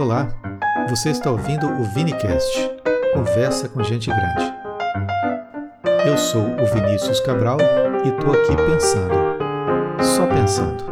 [0.00, 0.34] Olá,
[0.88, 2.70] você está ouvindo o Vinicast,
[3.12, 4.50] conversa com gente grande.
[6.06, 7.58] Eu sou o Vinícius Cabral
[8.02, 9.12] e estou aqui pensando,
[10.02, 10.82] só pensando.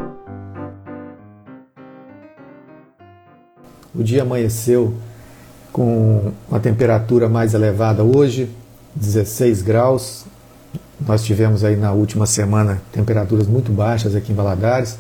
[3.95, 4.95] O dia amanheceu
[5.73, 8.51] com uma temperatura mais elevada hoje,
[8.95, 10.27] 16 graus.
[11.01, 14.99] Nós tivemos aí na última semana temperaturas muito baixas aqui em Valadares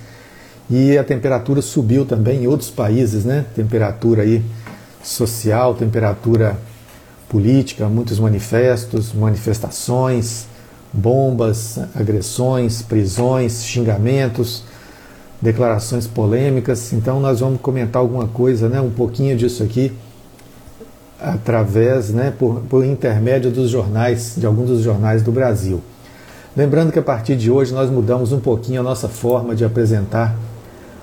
[0.70, 3.46] e a temperatura subiu também em outros países, né?
[3.54, 4.42] Temperatura aí
[5.02, 6.58] social, temperatura
[7.28, 10.46] política, muitos manifestos, manifestações,
[10.92, 14.64] bombas, agressões, prisões, xingamentos,
[15.40, 16.92] declarações polêmicas.
[16.92, 18.80] Então nós vamos comentar alguma coisa, né?
[18.80, 19.92] Um pouquinho disso aqui
[21.20, 25.82] através, né, por, por intermédio dos jornais, de alguns dos jornais do Brasil.
[26.56, 30.36] Lembrando que a partir de hoje nós mudamos um pouquinho a nossa forma de apresentar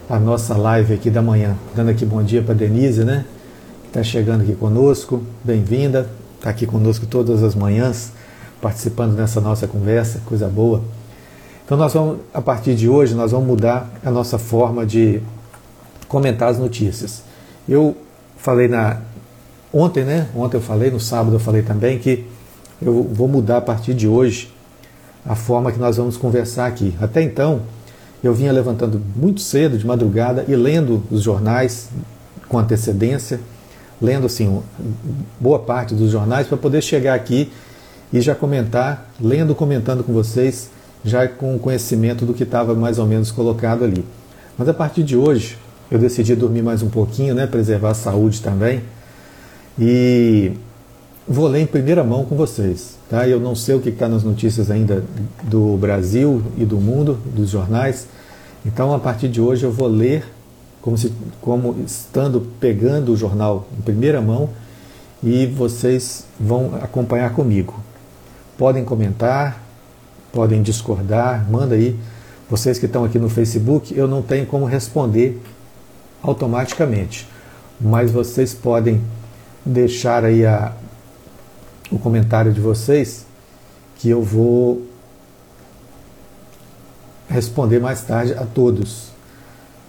[0.07, 1.55] a nossa live aqui da manhã.
[1.75, 3.25] Dando aqui bom dia para Denise, né?
[3.81, 5.23] Que está chegando aqui conosco.
[5.43, 6.07] Bem-vinda.
[6.37, 8.11] Está aqui conosco todas as manhãs,
[8.61, 10.83] participando dessa nossa conversa, coisa boa.
[11.65, 15.21] Então nós vamos, a partir de hoje, nós vamos mudar a nossa forma de
[16.07, 17.23] comentar as notícias.
[17.67, 17.97] Eu
[18.37, 19.01] falei na
[19.73, 20.27] ontem, né?
[20.35, 22.27] Ontem eu falei, no sábado eu falei também que
[22.79, 24.53] eu vou mudar a partir de hoje
[25.25, 26.93] a forma que nós vamos conversar aqui.
[27.01, 27.61] Até então,
[28.27, 31.89] eu vinha levantando muito cedo, de madrugada, e lendo os jornais
[32.47, 33.39] com antecedência,
[34.01, 34.61] lendo assim
[35.39, 37.51] boa parte dos jornais para poder chegar aqui
[38.11, 40.69] e já comentar, lendo, comentando com vocês,
[41.03, 44.05] já com conhecimento do que estava mais ou menos colocado ali.
[44.57, 45.57] Mas a partir de hoje,
[45.91, 48.81] eu decidi dormir mais um pouquinho, né, preservar a saúde também.
[49.77, 50.53] E
[51.27, 52.97] vou ler em primeira mão com vocês.
[53.09, 53.27] Tá?
[53.27, 55.03] Eu não sei o que está nas notícias ainda
[55.43, 58.07] do Brasil e do mundo, dos jornais.
[58.65, 60.25] Então, a partir de hoje, eu vou ler
[60.81, 64.49] como, se, como estando pegando o jornal em primeira mão
[65.23, 67.79] e vocês vão acompanhar comigo.
[68.57, 69.63] Podem comentar,
[70.31, 71.97] podem discordar, manda aí.
[72.49, 75.41] Vocês que estão aqui no Facebook, eu não tenho como responder
[76.21, 77.27] automaticamente,
[77.79, 79.01] mas vocês podem
[79.65, 80.73] deixar aí a,
[81.91, 83.25] o comentário de vocês
[83.97, 84.83] que eu vou
[87.29, 89.09] responder mais tarde a todos.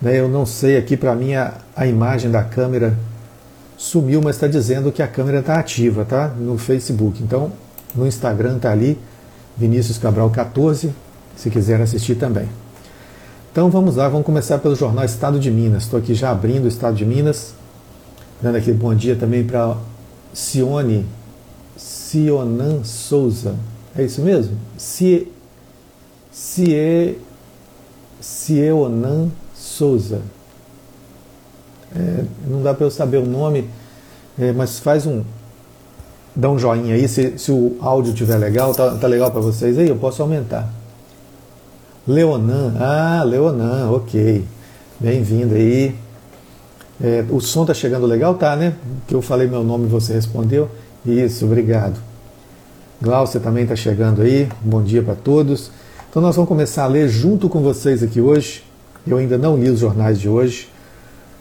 [0.00, 2.96] Né, eu não sei aqui para mim a, a, imagem da câmera
[3.76, 6.28] sumiu, mas está dizendo que a câmera está ativa, tá?
[6.28, 7.22] No Facebook.
[7.22, 7.52] Então,
[7.94, 8.98] no Instagram está ali,
[9.56, 10.92] Vinícius Cabral 14,
[11.36, 12.48] se quiser assistir também.
[13.50, 15.84] Então vamos lá, vamos começar pelo jornal Estado de Minas.
[15.84, 17.54] Estou aqui já abrindo o Estado de Minas,
[18.42, 19.76] dando aqui bom dia também para
[20.34, 21.06] Cione
[21.74, 23.54] Sionan Souza.
[23.96, 24.56] É isso mesmo?
[24.76, 25.32] Cie,
[26.36, 27.18] Cie,
[28.20, 30.20] Cieonan Souza.
[31.96, 33.70] É, não dá para eu saber o nome,
[34.38, 35.24] é, mas faz um.
[36.34, 39.78] Dá um joinha aí, se, se o áudio estiver legal, tá, tá legal para vocês
[39.78, 40.70] aí, eu posso aumentar.
[42.06, 44.44] Leonan, ah, Leonan, ok.
[45.00, 45.94] Bem-vindo aí.
[47.02, 48.74] É, o som tá chegando legal, tá, né?
[49.08, 50.68] Que eu falei meu nome e você respondeu.
[51.06, 51.98] Isso, obrigado.
[53.00, 54.46] Glaucia também está chegando aí.
[54.60, 55.70] Bom dia para todos.
[56.16, 58.64] Então nós vamos começar a ler junto com vocês aqui hoje.
[59.06, 60.66] Eu ainda não li os jornais de hoje,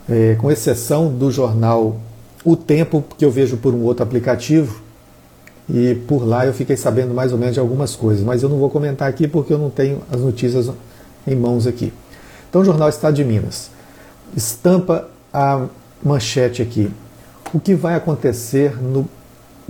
[0.09, 1.95] é, com exceção do jornal
[2.43, 4.81] O Tempo, que eu vejo por um outro aplicativo.
[5.69, 8.57] E por lá eu fiquei sabendo mais ou menos de algumas coisas, mas eu não
[8.57, 10.69] vou comentar aqui porque eu não tenho as notícias
[11.25, 11.93] em mãos aqui.
[12.49, 13.71] Então, o jornal Estado de Minas
[14.35, 15.67] estampa a
[16.03, 16.91] manchete aqui.
[17.53, 19.07] O que vai acontecer no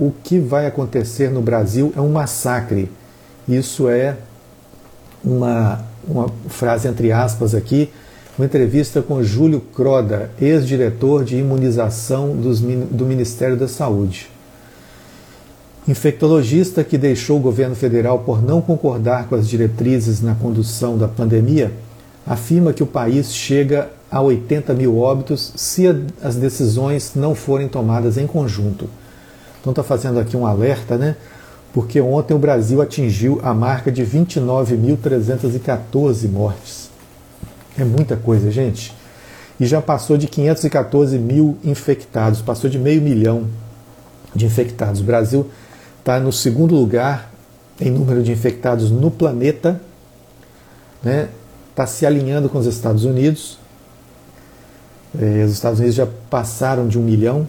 [0.00, 2.90] o que vai acontecer no Brasil é um massacre.
[3.46, 4.16] Isso é
[5.26, 7.90] uma, uma frase entre aspas aqui,
[8.38, 14.30] uma entrevista com Júlio Croda, ex-diretor de imunização dos, do Ministério da Saúde.
[15.88, 21.08] Infectologista que deixou o governo federal por não concordar com as diretrizes na condução da
[21.08, 21.72] pandemia,
[22.26, 25.86] afirma que o país chega a 80 mil óbitos se
[26.22, 28.88] as decisões não forem tomadas em conjunto.
[29.60, 31.16] Então está fazendo aqui um alerta, né?
[31.76, 36.88] Porque ontem o Brasil atingiu a marca de 29.314 mortes.
[37.78, 38.94] É muita coisa, gente.
[39.60, 43.46] E já passou de 514 mil infectados, passou de meio milhão
[44.34, 45.02] de infectados.
[45.02, 45.50] O Brasil
[45.98, 47.30] está no segundo lugar
[47.78, 49.78] em número de infectados no planeta,
[51.02, 51.28] né?
[51.72, 53.58] Está se alinhando com os Estados Unidos.
[55.20, 57.46] É, os Estados Unidos já passaram de um milhão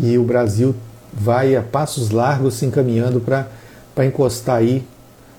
[0.00, 0.74] e o Brasil
[1.16, 4.84] vai a passos largos se encaminhando para encostar aí,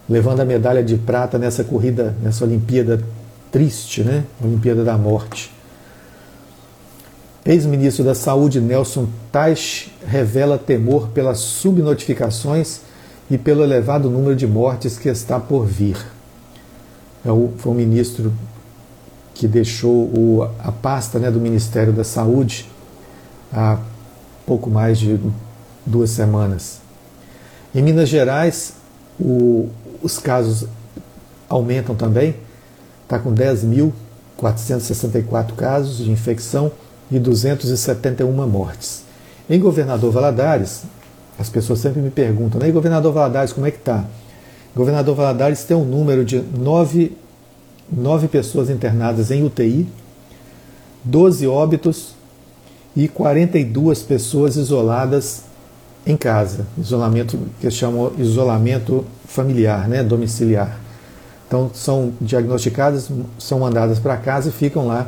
[0.08, 3.04] levando a medalha de prata nessa corrida, nessa Olimpíada
[3.52, 4.24] triste, né?
[4.44, 5.52] Olimpíada da Morte.
[7.46, 12.82] Ex-ministro da Saúde Nelson Teich revela temor pelas subnotificações
[13.30, 15.98] e pelo elevado número de mortes que está por vir.
[17.24, 18.34] É o, foi o ministro
[19.34, 22.68] que deixou o, a pasta né, do Ministério da Saúde
[23.54, 23.80] há
[24.46, 25.20] pouco mais de
[25.86, 26.80] duas semanas.
[27.74, 28.74] Em Minas Gerais,
[29.20, 29.70] o,
[30.02, 30.68] os casos
[31.50, 32.36] aumentam também,
[33.04, 36.72] está com 10.464 casos de infecção
[37.12, 39.04] e 271 mortes.
[39.50, 40.84] Em Governador Valadares,
[41.38, 42.72] as pessoas sempre me perguntam, né?
[42.72, 44.06] Governador Valadares, como é que está?
[44.76, 47.16] Governador Valadares tem um número de nove,
[47.92, 49.88] nove pessoas internadas em UTI,
[51.04, 52.16] 12 óbitos
[52.96, 55.44] e 42 pessoas isoladas
[56.06, 56.66] em casa.
[56.78, 60.04] Isolamento que chamam isolamento familiar, né?
[60.04, 60.80] domiciliar.
[61.48, 63.10] Então são diagnosticadas,
[63.40, 65.08] são mandadas para casa e ficam lá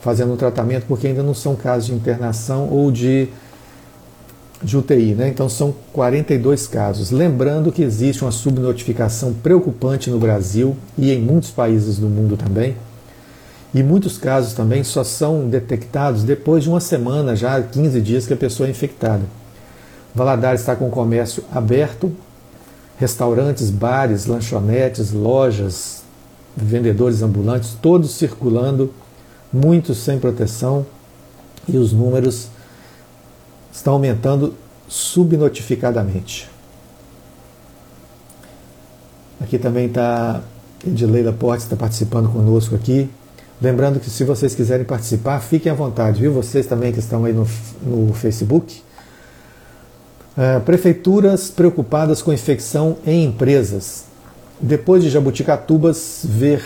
[0.00, 3.28] fazendo o tratamento, porque ainda não são casos de internação ou de,
[4.62, 5.14] de UTI.
[5.14, 5.28] Né?
[5.28, 7.10] Então são 42 casos.
[7.10, 12.76] Lembrando que existe uma subnotificação preocupante no Brasil e em muitos países do mundo também.
[13.74, 18.32] E muitos casos também só são detectados depois de uma semana, já 15 dias que
[18.32, 19.22] a pessoa é infectada.
[20.16, 22.10] Valadares está com o comércio aberto,
[22.98, 26.02] restaurantes, bares, lanchonetes, lojas,
[26.56, 28.94] vendedores ambulantes, todos circulando
[29.52, 30.86] muitos sem proteção
[31.68, 32.48] e os números
[33.70, 34.54] estão aumentando
[34.88, 36.48] subnotificadamente.
[39.38, 40.40] Aqui também está
[40.86, 43.10] Edileila Portes, está participando conosco aqui.
[43.60, 46.32] Lembrando que se vocês quiserem participar, fiquem à vontade, viu?
[46.32, 47.46] Vocês também que estão aí no,
[47.82, 48.85] no Facebook.
[50.36, 54.04] Uh, prefeituras preocupadas com infecção em empresas.
[54.60, 56.62] Depois de Jabuticatubas ver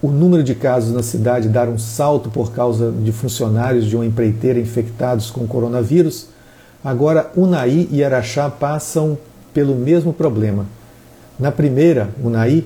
[0.00, 4.06] o número de casos na cidade dar um salto por causa de funcionários de uma
[4.06, 6.28] empreiteira infectados com coronavírus,
[6.84, 9.18] agora Unai e Araxá passam
[9.52, 10.64] pelo mesmo problema.
[11.38, 12.64] Na primeira, Unai,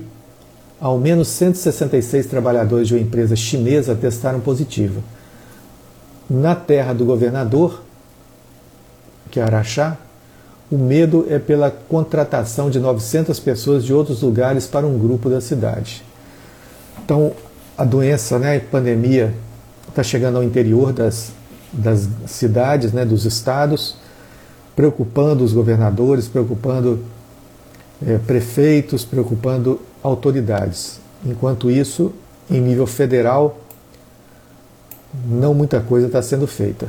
[0.79, 5.01] ao menos 166 trabalhadores de uma empresa chinesa testaram positivo.
[6.29, 7.84] Na terra do governador,
[9.35, 9.97] que é Araxá,
[10.71, 15.41] o medo é pela contratação de 900 pessoas de outros lugares para um grupo da
[15.41, 16.01] cidade.
[17.03, 17.33] Então,
[17.77, 19.33] a doença, né, a pandemia,
[19.89, 21.33] está chegando ao interior das,
[21.73, 23.97] das cidades, né, dos estados,
[24.73, 27.03] preocupando os governadores, preocupando
[28.07, 31.01] é, prefeitos, preocupando autoridades.
[31.25, 32.13] Enquanto isso,
[32.49, 33.59] em nível federal,
[35.27, 36.87] não muita coisa está sendo feita.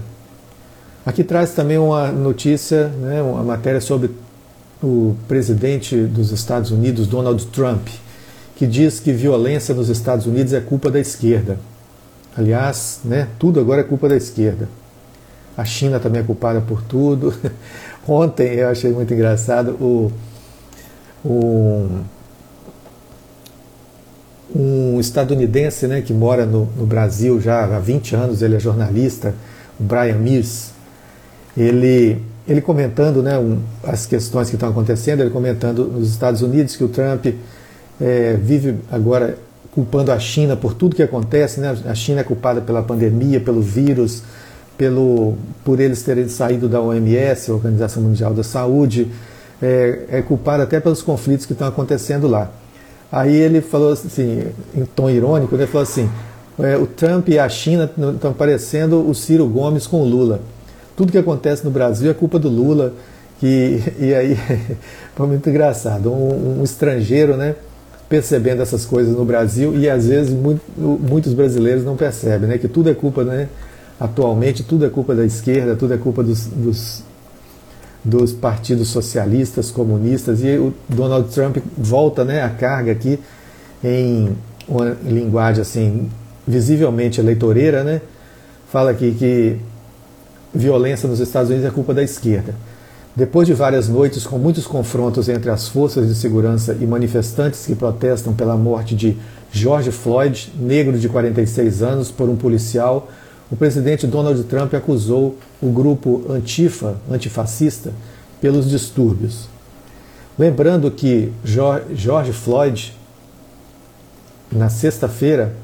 [1.06, 4.10] Aqui traz também uma notícia, né, uma matéria sobre
[4.82, 7.86] o presidente dos Estados Unidos, Donald Trump
[8.56, 11.58] que diz que violência nos Estados Unidos é culpa da esquerda.
[12.36, 14.68] Aliás, né, tudo agora é culpa da esquerda.
[15.56, 17.34] A China também é culpada por tudo.
[18.08, 20.10] Ontem eu achei muito engraçado o,
[21.22, 21.88] o
[24.54, 29.34] um estadunidense né, que mora no, no, Brasil já há 20 anos, ele é jornalista,
[29.78, 30.70] o Brian Mears,
[31.56, 36.76] ele, ele comentando né, um, as questões que estão acontecendo, ele comentando nos Estados Unidos
[36.76, 37.26] que o Trump
[38.00, 39.38] é, vive agora
[39.72, 41.60] culpando a China por tudo que acontece.
[41.60, 41.76] Né?
[41.86, 44.22] A China é culpada pela pandemia, pelo vírus,
[44.76, 45.34] pelo,
[45.64, 49.10] por eles terem saído da OMS, Organização Mundial da Saúde,
[49.62, 52.50] é, é culpada até pelos conflitos que estão acontecendo lá.
[53.10, 54.44] Aí ele falou assim,
[54.74, 56.08] em tom irônico, ele falou assim:
[56.58, 60.40] é, o Trump e a China estão parecendo o Ciro Gomes com o Lula.
[60.96, 62.94] Tudo que acontece no Brasil é culpa do Lula.
[63.38, 64.36] Que, e aí
[65.14, 66.10] foi muito engraçado.
[66.10, 67.54] Um, um estrangeiro, né?
[68.08, 72.58] percebendo essas coisas no Brasil e às vezes muito, muitos brasileiros não percebem, né?
[72.58, 73.48] Que tudo é culpa, né?
[73.98, 77.02] Atualmente tudo é culpa da esquerda, tudo é culpa dos, dos,
[78.04, 83.18] dos partidos socialistas, comunistas e o Donald Trump volta, né, a carga aqui
[83.82, 84.36] em
[84.68, 86.10] uma linguagem assim
[86.46, 88.02] visivelmente eleitoreira, né?
[88.70, 89.56] Fala aqui que
[90.56, 92.54] violência nos Estados Unidos é culpa da esquerda.
[93.14, 97.74] Depois de várias noites com muitos confrontos entre as forças de segurança e manifestantes que
[97.74, 99.16] protestam pela morte de
[99.50, 103.08] George Floyd, negro de 46 anos, por um policial,
[103.50, 107.92] o presidente Donald Trump acusou o grupo Antifa, antifascista,
[108.40, 109.48] pelos distúrbios.
[110.38, 112.94] Lembrando que George Floyd,
[114.52, 115.54] na sexta-feira,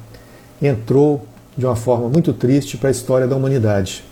[0.60, 4.04] entrou de uma forma muito triste para a história da humanidade.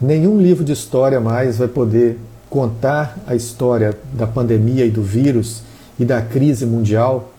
[0.00, 5.62] Nenhum livro de história mais vai poder contar a história da pandemia e do vírus
[5.98, 7.32] e da crise mundial,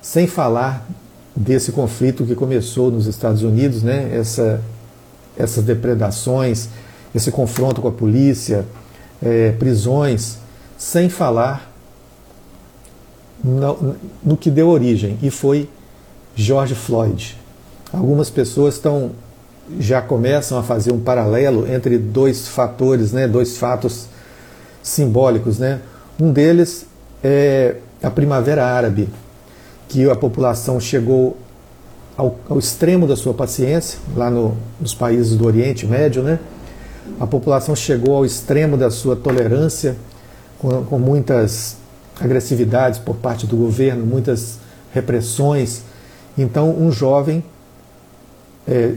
[0.00, 0.86] sem falar
[1.34, 4.08] desse conflito que começou nos Estados Unidos, né?
[4.16, 4.62] Essa,
[5.36, 6.68] essas depredações,
[7.12, 8.64] esse confronto com a polícia,
[9.20, 10.38] é, prisões,
[10.78, 11.72] sem falar
[13.42, 15.68] no, no que deu origem, e foi
[16.36, 17.36] George Floyd.
[17.92, 19.10] Algumas pessoas estão
[19.78, 24.06] já começam a fazer um paralelo entre dois fatores, né, dois fatos
[24.82, 25.58] simbólicos.
[25.58, 25.80] Né?
[26.18, 26.86] Um deles
[27.22, 29.08] é a Primavera Árabe,
[29.88, 31.36] que a população chegou
[32.16, 36.38] ao, ao extremo da sua paciência, lá no, nos países do Oriente Médio, né?
[37.18, 39.96] a população chegou ao extremo da sua tolerância,
[40.58, 41.76] com, com muitas
[42.20, 44.58] agressividades por parte do governo, muitas
[44.92, 45.82] repressões.
[46.36, 47.42] Então, um jovem
[48.68, 48.94] é,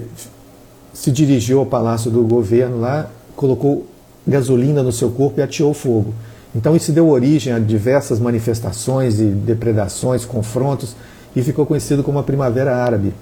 [0.93, 3.85] se dirigiu ao palácio do governo lá, colocou
[4.25, 6.13] gasolina no seu corpo e ateou fogo.
[6.55, 10.95] Então isso deu origem a diversas manifestações e depredações, confrontos,
[11.35, 13.13] e ficou conhecido como a Primavera Árabe.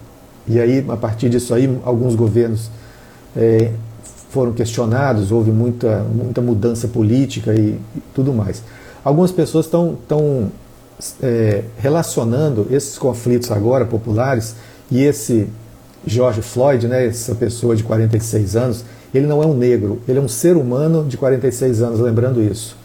[0.47, 2.69] E aí, a partir disso aí, alguns governos
[3.37, 3.71] é,
[4.29, 8.61] foram questionados, houve muita, muita mudança política e, e tudo mais.
[9.03, 10.51] Algumas pessoas estão
[11.21, 14.55] é, relacionando esses conflitos agora populares
[14.91, 15.47] e esse
[16.05, 20.21] George Floyd, né, essa pessoa de 46 anos, ele não é um negro, ele é
[20.21, 22.75] um ser humano de 46 anos, lembrando isso.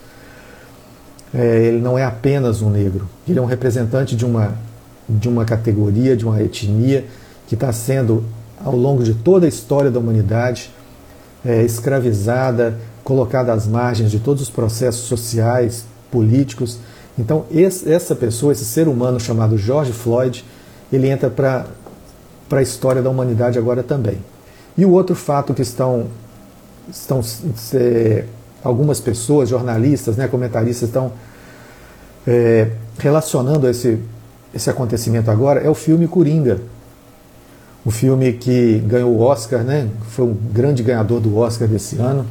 [1.34, 4.54] É, ele não é apenas um negro, ele é um representante de uma,
[5.08, 7.04] de uma categoria, de uma etnia
[7.46, 8.24] que está sendo,
[8.64, 10.70] ao longo de toda a história da humanidade,
[11.44, 16.78] é, escravizada, colocada às margens de todos os processos sociais, políticos.
[17.18, 20.44] Então, esse, essa pessoa, esse ser humano chamado George Floyd,
[20.92, 21.66] ele entra para
[22.48, 24.18] para a história da humanidade agora também.
[24.76, 26.06] E o outro fato que estão,
[26.90, 27.20] estão
[27.74, 28.24] é,
[28.62, 31.12] algumas pessoas, jornalistas, né, comentaristas, estão
[32.26, 33.98] é, relacionando esse,
[34.54, 36.60] esse acontecimento agora é o filme Coringa.
[37.84, 42.26] O filme que ganhou o Oscar, né, foi um grande ganhador do Oscar desse ano,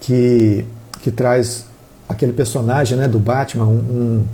[0.00, 0.64] que,
[1.02, 1.66] que traz
[2.08, 4.24] aquele personagem né, do Batman, um, um,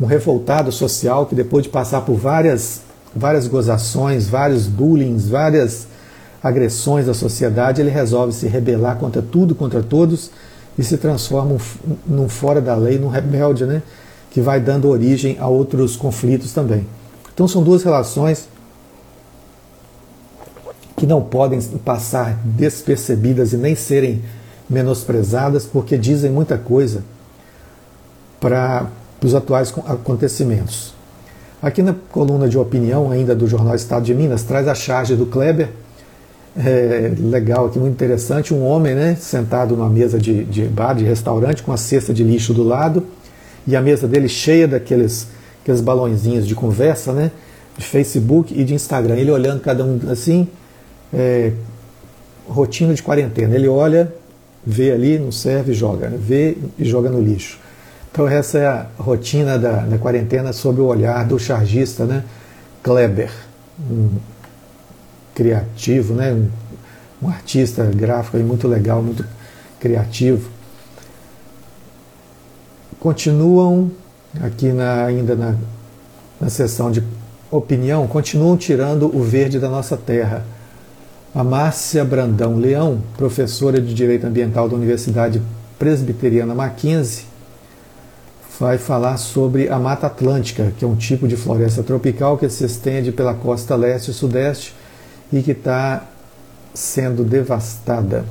[0.00, 2.80] um revoltado social que depois de passar por várias
[3.16, 5.86] várias gozações, vários bullying, várias
[6.42, 10.30] agressões da sociedade, ele resolve se rebelar contra tudo, contra todos
[10.78, 11.56] e se transforma
[12.06, 13.82] num fora da lei, num rebelde, né?
[14.30, 16.86] que vai dando origem a outros conflitos também.
[17.32, 18.48] Então são duas relações
[20.94, 24.22] que não podem passar despercebidas e nem serem
[24.68, 27.02] menosprezadas, porque dizem muita coisa
[28.40, 28.86] para
[29.22, 30.95] os atuais acontecimentos.
[31.66, 35.26] Aqui na coluna de opinião, ainda do jornal Estado de Minas, traz a charge do
[35.26, 35.68] Kleber.
[36.56, 38.54] É, legal aqui, muito interessante.
[38.54, 42.22] Um homem né, sentado numa mesa de, de bar, de restaurante, com a cesta de
[42.22, 43.04] lixo do lado,
[43.66, 45.26] e a mesa dele cheia daqueles
[45.60, 47.32] aqueles balãozinhos de conversa, né?
[47.76, 49.16] De Facebook e de Instagram.
[49.16, 50.46] Ele olhando cada um assim,
[51.12, 51.50] é,
[52.46, 53.56] rotina de quarentena.
[53.56, 54.14] Ele olha,
[54.64, 56.10] vê ali, não serve, joga.
[56.10, 56.16] Né?
[56.16, 57.58] Vê e joga no lixo.
[58.16, 62.24] Então essa é a rotina da, da quarentena sob o olhar do chargista, né?
[62.82, 63.30] Kleber,
[63.78, 64.08] um
[65.34, 66.32] criativo, né?
[66.32, 66.48] Um,
[67.20, 69.22] um artista gráfico muito legal, muito
[69.78, 70.48] criativo.
[72.98, 73.90] Continuam
[74.40, 75.54] aqui na, ainda na,
[76.40, 77.02] na sessão de
[77.50, 80.42] opinião, continuam tirando o verde da nossa terra.
[81.34, 85.42] A Márcia Brandão Leão, professora de Direito Ambiental da Universidade
[85.78, 87.35] Presbiteriana Mackenzie,
[88.58, 92.64] vai falar sobre a Mata Atlântica, que é um tipo de floresta tropical que se
[92.64, 94.74] estende pela costa leste e sudeste
[95.32, 96.04] e que está
[96.72, 98.24] sendo devastada.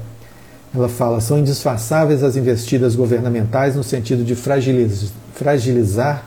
[0.74, 6.26] Ela fala: são indisfaçáveis as investidas governamentais no sentido de fragilizar, fragilizar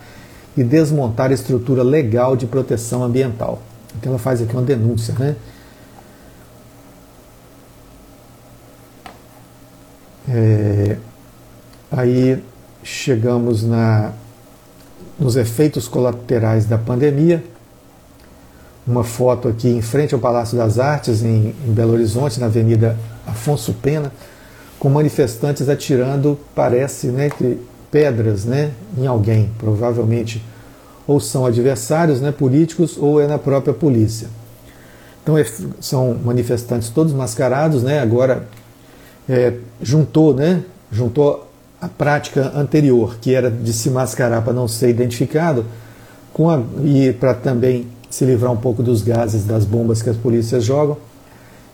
[0.56, 3.60] e desmontar a estrutura legal de proteção ambiental.
[3.96, 5.36] Então ela faz aqui uma denúncia, né?
[10.30, 10.96] É,
[11.90, 12.42] aí
[12.82, 14.12] chegamos na,
[15.18, 17.42] nos efeitos colaterais da pandemia.
[18.87, 22.97] Uma foto aqui em frente ao Palácio das Artes, em, em Belo Horizonte, na Avenida
[23.26, 24.12] Afonso Pena,
[24.78, 27.58] com manifestantes atirando, parece, né, que
[27.90, 30.42] pedras né, em alguém, provavelmente
[31.06, 34.28] ou são adversários né, políticos ou é na própria polícia.
[35.23, 35.47] Então é,
[35.80, 38.47] são manifestantes todos mascarados, né, agora
[39.28, 41.47] é, juntou, né, juntou
[41.80, 45.64] a prática anterior, que era de se mascarar para não ser identificado,
[46.32, 50.16] com a, e para também se livrar um pouco dos gases das bombas que as
[50.16, 50.97] polícias jogam,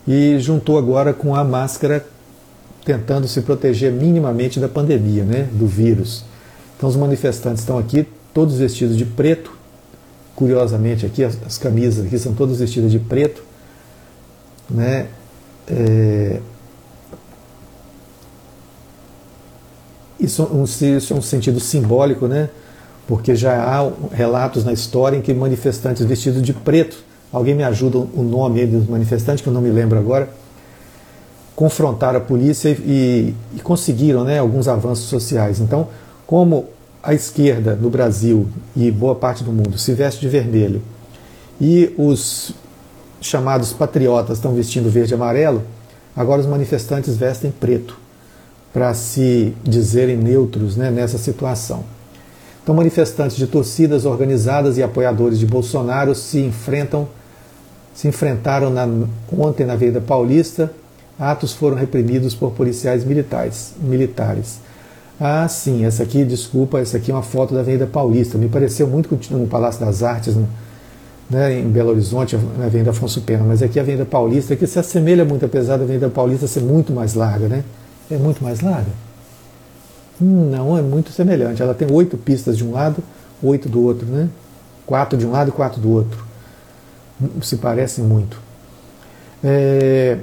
[0.07, 2.05] e juntou agora com a máscara
[2.85, 6.25] tentando se proteger minimamente da pandemia, né, do vírus.
[6.77, 9.53] Então os manifestantes estão aqui todos vestidos de preto,
[10.37, 13.43] curiosamente aqui as, as camisas aqui são todas vestidas de preto,
[14.69, 15.07] né,
[15.67, 16.41] é,
[20.19, 22.49] isso, um, isso é um sentido simbólico, né?
[23.07, 26.97] porque já há relatos na história em que manifestantes vestidos de preto,
[27.33, 30.29] alguém me ajuda o nome dos manifestantes, que eu não me lembro agora,
[31.55, 35.61] confrontaram a polícia e, e conseguiram né, alguns avanços sociais.
[35.61, 35.89] Então,
[36.27, 36.67] como
[37.03, 40.83] a esquerda no Brasil e boa parte do mundo se veste de vermelho
[41.61, 42.53] e os
[43.21, 45.63] chamados patriotas estão vestindo verde e amarelo,
[46.17, 48.04] agora os manifestantes vestem preto
[48.75, 51.85] para se dizerem neutros né, nessa situação.
[52.61, 57.07] Então, manifestantes de torcidas organizadas e apoiadores de Bolsonaro se enfrentam,
[57.95, 58.89] se enfrentaram na,
[59.33, 60.73] ontem na Avenida Paulista.
[61.17, 63.75] Atos foram reprimidos por policiais militares.
[63.81, 64.59] militares.
[65.21, 68.37] Ah, sim, essa aqui, desculpa, essa aqui é uma foto da Avenida Paulista.
[68.37, 70.35] Me pareceu muito no Palácio das Artes,
[71.31, 74.81] né, em Belo Horizonte, na Avenida Afonso Pena, mas aqui a Avenida Paulista, que se
[74.81, 77.63] assemelha muito, apesar da Avenida Paulista ser muito mais larga, né?
[78.11, 78.91] É muito mais larga?
[80.21, 81.63] Não, é muito semelhante.
[81.63, 83.03] Ela tem oito pistas de um lado,
[83.43, 84.29] oito do outro, né?
[84.87, 86.25] Quatro de um lado e quatro do outro.
[87.43, 88.39] Se parecem muito.
[89.43, 90.19] É,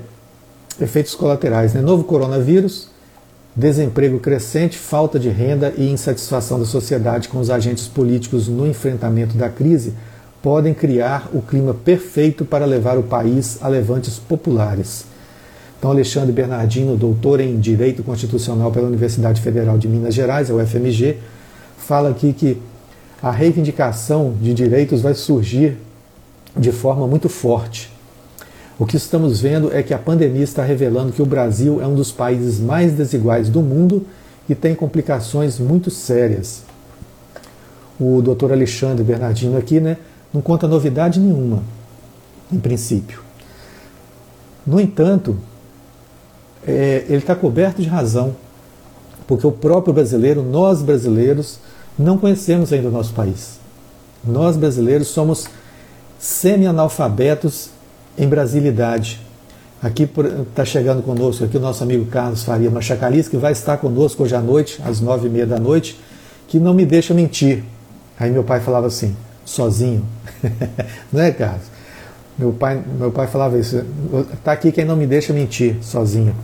[0.79, 1.81] efeitos colaterais, né?
[1.81, 2.87] Novo coronavírus,
[3.55, 9.35] desemprego crescente, falta de renda e insatisfação da sociedade com os agentes políticos no enfrentamento
[9.35, 9.93] da crise
[10.41, 15.05] podem criar o clima perfeito para levar o país a levantes populares.
[15.81, 21.17] Então, Alexandre Bernardino, doutor em Direito Constitucional pela Universidade Federal de Minas Gerais, a UFMG,
[21.75, 22.61] fala aqui que
[23.19, 25.79] a reivindicação de direitos vai surgir
[26.55, 27.91] de forma muito forte.
[28.77, 31.95] O que estamos vendo é que a pandemia está revelando que o Brasil é um
[31.95, 34.05] dos países mais desiguais do mundo
[34.47, 36.61] e tem complicações muito sérias.
[37.99, 39.97] O doutor Alexandre Bernardino aqui né,
[40.31, 41.63] não conta novidade nenhuma,
[42.53, 43.23] em princípio.
[44.63, 45.35] No entanto,
[46.67, 48.35] é, ele está coberto de razão,
[49.27, 51.59] porque o próprio brasileiro, nós brasileiros,
[51.97, 53.59] não conhecemos ainda o nosso país.
[54.23, 55.47] Nós brasileiros somos
[56.19, 57.69] semi-analfabetos
[58.17, 59.19] em brasilidade.
[59.81, 64.23] Aqui está chegando conosco aqui o nosso amigo Carlos Faria Machacalis, que vai estar conosco
[64.23, 65.99] hoje à noite, às nove e meia da noite,
[66.47, 67.63] que não me deixa mentir.
[68.19, 70.05] Aí meu pai falava assim, sozinho.
[71.11, 71.65] não é, Carlos?
[72.37, 73.83] Meu pai, meu pai falava isso.
[74.33, 76.35] Está aqui quem não me deixa mentir, sozinho.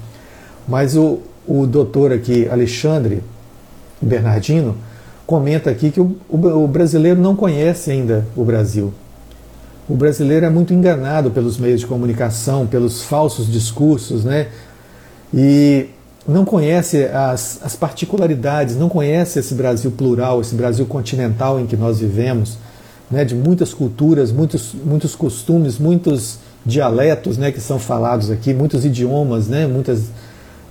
[0.68, 3.24] Mas o, o doutor aqui, Alexandre
[4.02, 4.76] Bernardino,
[5.26, 8.94] comenta aqui que o, o, o brasileiro não conhece ainda o Brasil.
[9.88, 14.48] O brasileiro é muito enganado pelos meios de comunicação, pelos falsos discursos, né?
[15.34, 15.88] E
[16.28, 21.78] não conhece as, as particularidades, não conhece esse Brasil plural, esse Brasil continental em que
[21.78, 22.58] nós vivemos,
[23.10, 23.24] né?
[23.24, 27.52] de muitas culturas, muitos, muitos costumes, muitos dialetos né?
[27.52, 29.66] que são falados aqui, muitos idiomas, né?
[29.68, 30.10] muitas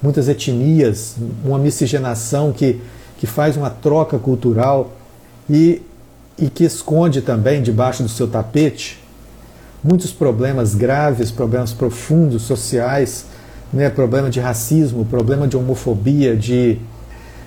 [0.03, 2.81] muitas etnias, uma miscigenação que,
[3.19, 4.93] que faz uma troca cultural
[5.49, 5.83] e,
[6.39, 9.07] e que esconde também debaixo do seu tapete
[9.87, 13.27] muitos problemas graves, problemas profundos, sociais,
[13.73, 16.79] né, problema de racismo, problema de homofobia, de,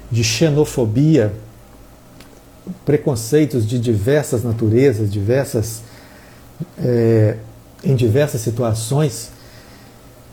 [0.10, 1.34] de xenofobia,
[2.86, 5.82] preconceitos de diversas naturezas, diversas,
[6.82, 7.36] é,
[7.84, 9.32] em diversas situações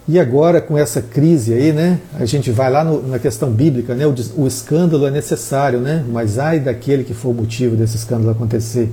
[0.09, 3.93] e agora, com essa crise aí, né, a gente vai lá no, na questão bíblica,
[3.93, 7.97] né, o, o, escândalo é necessário, né, mas ai daquele que for o motivo desse
[7.97, 8.89] escândalo acontecer.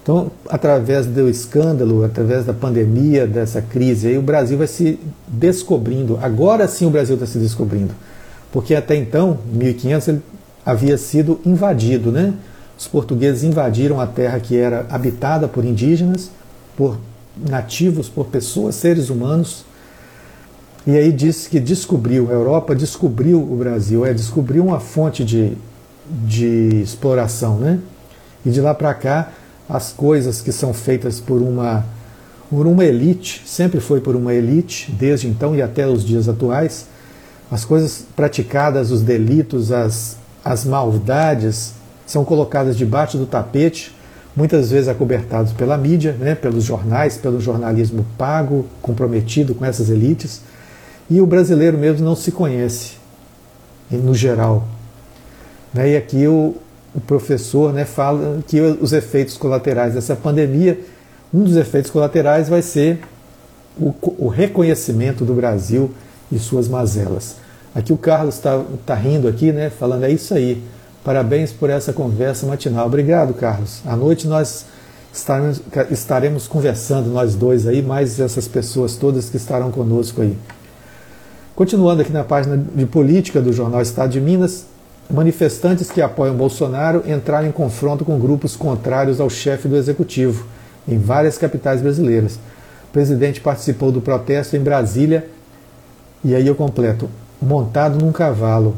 [0.00, 6.20] Então, através do escândalo, através da pandemia, dessa crise, aí, o Brasil vai se descobrindo.
[6.22, 7.94] Agora sim o Brasil está se descobrindo.
[8.52, 10.22] Porque até então, 1500, ele
[10.64, 12.12] havia sido invadido.
[12.12, 12.34] Né?
[12.78, 16.30] Os portugueses invadiram a terra que era habitada por indígenas,
[16.76, 16.98] por
[17.48, 19.64] nativos, por pessoas, seres humanos
[20.86, 25.56] e aí disse que descobriu, a Europa descobriu o Brasil, é, descobriu uma fonte de,
[26.06, 27.78] de exploração, né?
[28.44, 29.32] E de lá para cá,
[29.66, 31.86] as coisas que são feitas por uma,
[32.50, 36.86] por uma elite, sempre foi por uma elite, desde então e até os dias atuais,
[37.50, 41.72] as coisas praticadas, os delitos, as, as maldades,
[42.06, 43.94] são colocadas debaixo do tapete,
[44.36, 50.42] muitas vezes acobertados pela mídia, né, pelos jornais, pelo jornalismo pago, comprometido com essas elites
[51.08, 52.92] e o brasileiro mesmo não se conhece,
[53.90, 54.66] no geral.
[55.72, 55.90] Né?
[55.90, 56.54] E aqui o,
[56.94, 60.78] o professor né, fala que os efeitos colaterais dessa pandemia,
[61.32, 63.00] um dos efeitos colaterais vai ser
[63.78, 65.90] o, o reconhecimento do Brasil
[66.30, 67.36] e suas mazelas.
[67.74, 70.62] Aqui o Carlos está tá rindo aqui, né, falando é isso aí.
[71.02, 72.86] Parabéns por essa conversa matinal.
[72.86, 73.82] Obrigado, Carlos.
[73.84, 74.64] À noite nós
[75.12, 80.36] estaremos, estaremos conversando nós dois aí, mais essas pessoas todas que estarão conosco aí.
[81.54, 84.66] Continuando aqui na página de política do jornal Estado de Minas,
[85.08, 90.46] manifestantes que apoiam Bolsonaro entraram em confronto com grupos contrários ao chefe do executivo
[90.88, 92.40] em várias capitais brasileiras.
[92.88, 95.28] O presidente participou do protesto em Brasília
[96.24, 97.08] e aí eu completo,
[97.40, 98.74] montado num cavalo.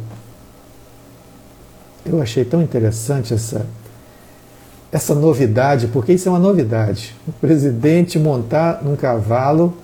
[2.05, 3.65] Eu achei tão interessante essa
[4.93, 7.15] essa novidade, porque isso é uma novidade.
[7.27, 9.77] O presidente montar num cavalo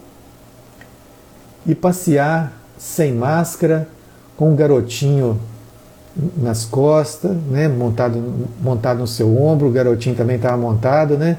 [1.67, 3.87] e passear sem máscara,
[4.37, 5.39] com um garotinho
[6.37, 8.21] nas costas, né, montado,
[8.61, 11.39] montado no seu ombro, o garotinho também estava montado, né?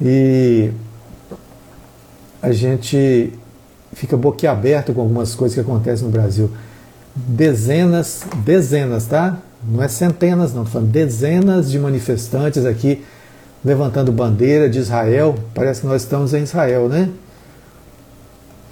[0.00, 0.70] E
[2.40, 3.32] a gente
[3.92, 6.48] fica boquiaberto com algumas coisas que acontecem no Brasil.
[7.14, 9.38] Dezenas, dezenas, tá?
[9.66, 13.04] Não é centenas, não, estou falando dezenas de manifestantes aqui
[13.64, 15.34] levantando bandeira de Israel.
[15.52, 17.10] Parece que nós estamos em Israel, né?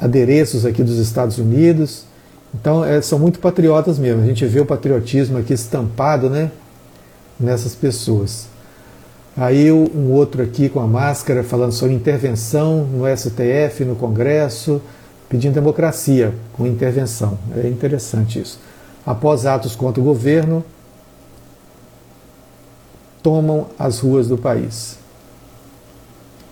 [0.03, 2.05] Adereços aqui dos Estados Unidos.
[2.53, 4.21] Então, é, são muito patriotas mesmo.
[4.23, 6.51] A gente vê o patriotismo aqui estampado, né?
[7.39, 8.49] Nessas pessoas.
[9.37, 14.83] Aí um outro aqui com a máscara falando sobre intervenção no STF, no Congresso,
[15.29, 17.39] pedindo democracia com intervenção.
[17.57, 18.59] É interessante isso.
[19.07, 20.63] Após atos contra o governo,
[23.23, 24.99] tomam as ruas do país.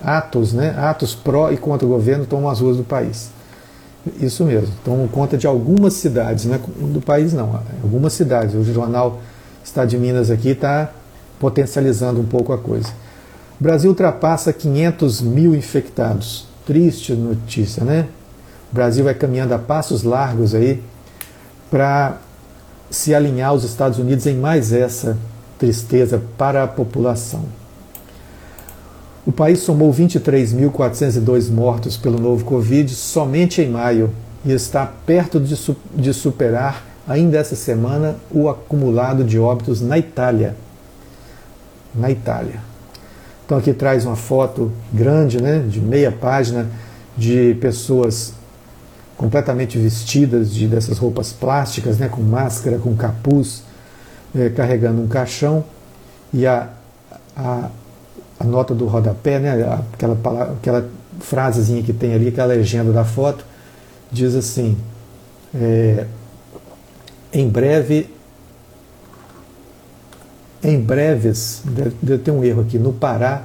[0.01, 0.75] Atos, né?
[0.79, 3.31] Atos pró e contra o governo tomam as ruas do país.
[4.21, 4.73] Isso mesmo.
[4.85, 8.55] Tomam conta de algumas cidades, não é do país não, algumas cidades.
[8.55, 9.21] O jornal
[9.65, 10.91] Estado de Minas aqui está
[11.39, 12.89] potencializando um pouco a coisa.
[13.61, 16.47] O Brasil ultrapassa 500 mil infectados.
[16.67, 18.09] Triste notícia, né?
[18.73, 20.83] O Brasil vai caminhando a passos largos aí
[21.71, 22.19] para
[22.91, 25.17] se alinhar aos Estados Unidos em mais essa
[25.59, 27.45] tristeza para a população.
[29.26, 34.11] O país somou 23.402 mortos pelo novo Covid somente em maio
[34.44, 39.98] e está perto de, su de superar, ainda essa semana, o acumulado de óbitos na
[39.98, 40.56] Itália.
[41.94, 42.61] Na Itália.
[43.44, 46.68] Então aqui traz uma foto grande, né, de meia página,
[47.16, 48.33] de pessoas
[49.16, 53.64] completamente vestidas de dessas roupas plásticas, né, com máscara, com capuz,
[54.35, 55.64] é, carregando um caixão
[56.33, 56.68] e a,
[57.37, 57.68] a,
[58.40, 60.88] a, nota do rodapé, né, aquela, palavra, aquela
[61.20, 63.44] frasezinha que tem ali, aquela legenda da foto,
[64.11, 64.76] diz assim:
[65.55, 66.07] é,
[67.33, 68.09] em breve,
[70.62, 73.44] em breves, deve ter um erro aqui, no Pará,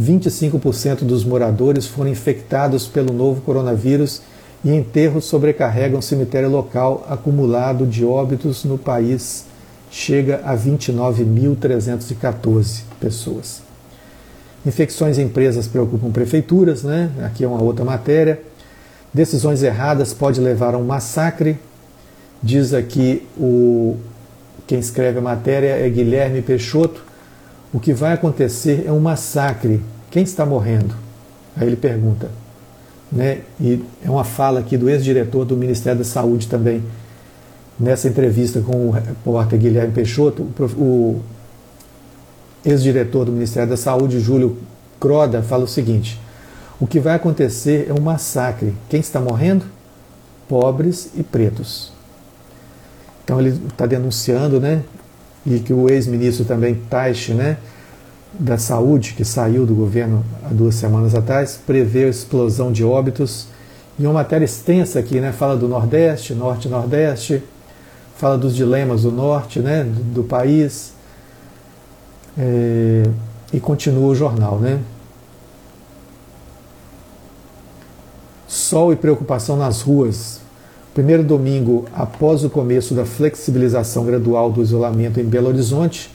[0.00, 4.22] 25% dos moradores foram infectados pelo novo coronavírus
[4.64, 9.46] e enterros sobrecarregam o cemitério local acumulado de óbitos no país
[9.90, 13.71] chega a 29.314 pessoas.
[14.64, 17.10] Infecções em empresas preocupam prefeituras, né?
[17.24, 18.40] Aqui é uma outra matéria.
[19.12, 21.58] Decisões erradas pode levar a um massacre.
[22.42, 23.96] Diz aqui o
[24.66, 27.02] quem escreve a matéria é Guilherme Peixoto.
[27.72, 29.82] O que vai acontecer é um massacre.
[30.10, 30.94] Quem está morrendo?
[31.56, 32.30] Aí ele pergunta.
[33.10, 33.40] Né?
[33.60, 36.82] E é uma fala aqui do ex-diretor do Ministério da Saúde também,
[37.78, 41.20] nessa entrevista com o repórter Guilherme Peixoto, o
[42.64, 44.58] ex-diretor do Ministério da Saúde, Júlio
[45.00, 46.20] Croda, fala o seguinte:
[46.80, 48.74] o que vai acontecer é um massacre.
[48.88, 49.64] Quem está morrendo?
[50.48, 51.92] Pobres e pretos.
[53.24, 54.82] Então ele está denunciando, né?
[55.44, 57.56] E que o ex-ministro também, Taish, né?
[58.32, 63.46] Da saúde, que saiu do governo há duas semanas atrás, prevê a explosão de óbitos.
[63.98, 65.32] E uma matéria extensa aqui, né?
[65.32, 67.42] Fala do Nordeste, Norte Nordeste,
[68.22, 70.91] fala dos dilemas do norte né, do país,
[72.38, 73.02] é,
[73.52, 74.58] e continua o jornal.
[74.58, 74.80] Né?
[78.46, 80.40] Sol e preocupação nas ruas.
[80.94, 86.10] Primeiro domingo após o começo da flexibilização gradual do isolamento em Belo Horizonte,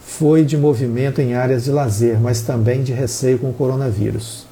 [0.00, 4.46] foi de movimento em áreas de lazer, mas também de receio com o coronavírus.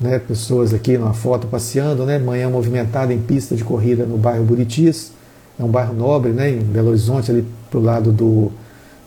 [0.00, 4.44] Né, pessoas aqui numa foto passeando, né, manhã movimentada em pista de corrida no bairro
[4.44, 5.12] Buritis,
[5.58, 8.52] é um bairro nobre, né, em Belo Horizonte, ali para o lado do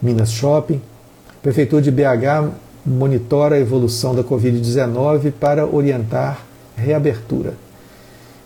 [0.01, 0.81] Minas Shopping.
[1.29, 2.49] A Prefeitura de BH
[2.85, 6.43] monitora a evolução da Covid-19 para orientar
[6.75, 7.53] reabertura.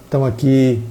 [0.07, 0.81] Então, aqui,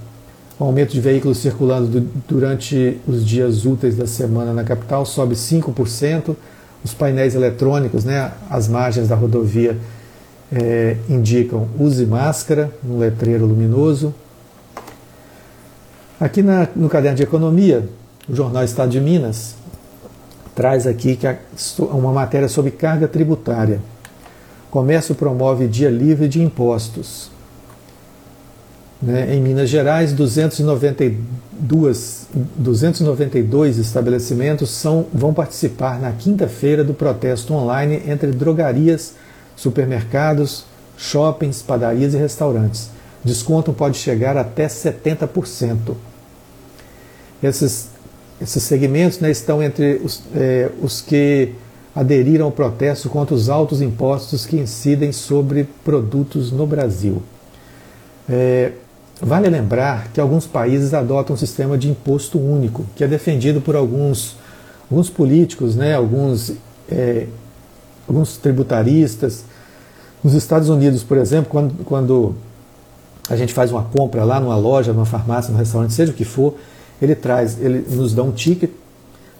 [0.58, 6.34] o aumento de veículos circulando durante os dias úteis da semana na capital sobe 5%.
[6.84, 9.76] Os painéis eletrônicos, né, as margens da rodovia,
[10.52, 14.14] é, indicam use máscara, um letreiro luminoso.
[16.20, 17.88] Aqui na, no caderno de economia,
[18.28, 19.56] o jornal Estado de Minas
[20.54, 21.26] traz aqui que
[21.78, 23.80] uma matéria sobre carga tributária.
[24.70, 27.30] Comércio promove dia livre de impostos.
[29.00, 29.34] Né?
[29.34, 38.32] Em Minas Gerais, 292, 292 estabelecimentos são, vão participar na quinta-feira do protesto online entre
[38.32, 39.14] drogarias,
[39.54, 40.64] supermercados,
[40.96, 42.90] shoppings, padarias e restaurantes.
[43.24, 45.94] Desconto pode chegar até 70%.
[47.42, 47.88] Esses,
[48.44, 51.52] esses segmentos né, estão entre os, é, os que
[51.96, 57.22] aderiram ao protesto contra os altos impostos que incidem sobre produtos no Brasil.
[58.28, 58.72] É,
[59.20, 63.76] vale lembrar que alguns países adotam um sistema de imposto único, que é defendido por
[63.76, 64.36] alguns,
[64.90, 66.52] alguns políticos, né, alguns,
[66.90, 67.26] é,
[68.06, 69.44] alguns tributaristas.
[70.22, 72.34] Nos Estados Unidos, por exemplo, quando, quando
[73.30, 76.24] a gente faz uma compra lá numa loja, numa farmácia, num restaurante, seja o que
[76.24, 76.54] for,
[77.00, 78.70] ele traz, ele nos dá um ticket,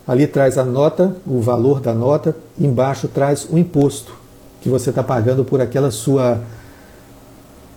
[0.06, 4.12] ali traz a nota, o valor da nota, embaixo traz o imposto
[4.60, 6.40] que você está pagando por aquela sua,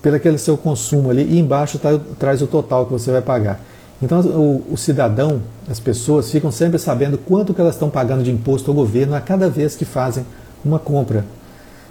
[0.00, 3.60] pelo aquele seu consumo ali, e embaixo tá, traz o total que você vai pagar.
[4.00, 8.30] Então o, o, cidadão, as pessoas ficam sempre sabendo quanto que elas estão pagando de
[8.30, 10.24] imposto ao governo a cada vez que fazem
[10.64, 11.24] uma compra.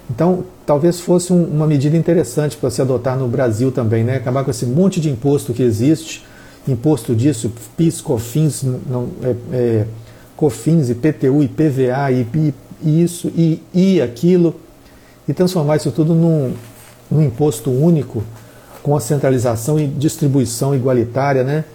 [0.09, 4.15] Então, talvez fosse um, uma medida interessante para se adotar no Brasil também, né?
[4.15, 6.25] Acabar com esse monte de imposto que existe,
[6.67, 9.85] imposto disso, PIS, COFINS, não, é, é,
[10.35, 12.53] COFINS, IPTU, IPVA, e,
[12.83, 14.55] e isso e, e aquilo,
[15.27, 16.53] e transformar isso tudo num,
[17.09, 18.23] num imposto único,
[18.83, 21.65] com a centralização e distribuição igualitária, né?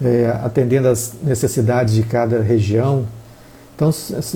[0.00, 3.06] É, atendendo às necessidades de cada região.
[3.74, 3.90] Então,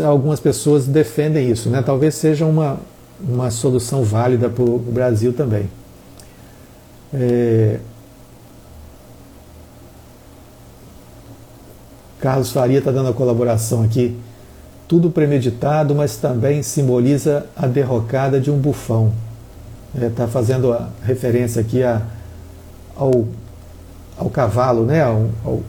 [0.05, 1.83] algumas pessoas defendem isso, né?
[1.83, 2.79] Talvez seja uma,
[3.21, 5.69] uma solução válida para o Brasil também.
[7.13, 7.79] É...
[12.21, 14.17] Carlos Faria está dando a colaboração aqui.
[14.89, 19.13] Tudo premeditado, mas também simboliza a derrocada de um bufão.
[19.95, 22.03] Está é, tá fazendo a referência aqui a,
[22.95, 23.27] ao,
[24.17, 25.03] ao cavalo, né?
[25.03, 25.63] Ao, ao,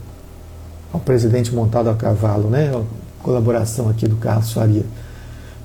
[0.94, 2.72] ao, presidente montado a cavalo, né?
[2.74, 4.86] A colaboração aqui do Carlos Faria.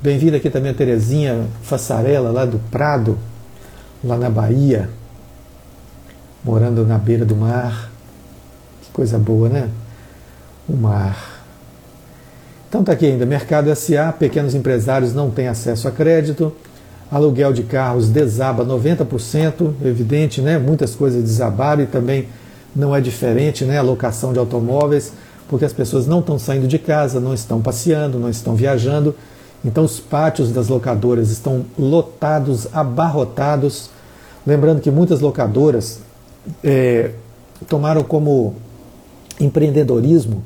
[0.01, 3.18] Bem-vinda aqui também a Terezinha Fassarela, lá do Prado,
[4.03, 4.88] lá na Bahia,
[6.42, 7.90] morando na beira do mar.
[8.83, 9.68] Que coisa boa, né?
[10.68, 11.44] O mar.
[12.68, 16.55] Então tá aqui ainda, mercado SA, pequenos empresários não têm acesso a crédito,
[17.11, 20.59] aluguel de carros desaba 90%, evidente, né?
[20.59, 22.29] Muitas coisas desabaram e também
[22.75, 23.79] não é diferente, né?
[23.79, 25.12] A locação de automóveis,
[25.48, 29.14] porque as pessoas não estão saindo de casa, não estão passeando, não estão viajando
[29.64, 33.90] então os pátios das locadoras estão lotados, abarrotados.
[34.46, 36.01] Lembrando que muitas locadoras
[36.64, 37.12] é,
[37.68, 38.57] tomaram como
[39.40, 40.42] empreendedorismo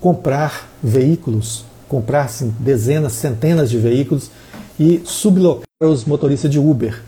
[0.00, 4.30] comprar veículos, comprar assim, dezenas, centenas de veículos
[4.78, 7.00] e sublocar os motoristas de Uber.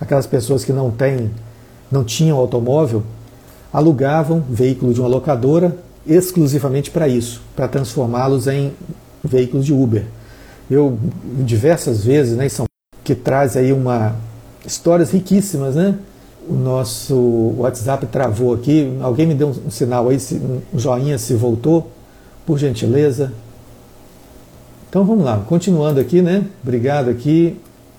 [0.00, 1.30] Aquelas pessoas que não têm,
[1.90, 3.02] não tinham automóvel,
[3.72, 8.72] alugavam veículo de uma locadora exclusivamente para isso, para transformá-los em
[9.24, 10.04] veículos de Uber
[10.70, 10.98] eu
[11.44, 12.66] diversas vezes, né, São
[13.02, 14.14] que traz aí uma
[14.64, 15.96] histórias riquíssimas, né?
[16.50, 18.98] O nosso WhatsApp travou aqui.
[19.00, 20.18] Alguém me deu um sinal aí,
[20.74, 21.88] um joinha se voltou,
[22.44, 23.32] por gentileza.
[24.88, 26.44] Então vamos lá, continuando aqui, né?
[26.60, 27.56] Obrigado aqui.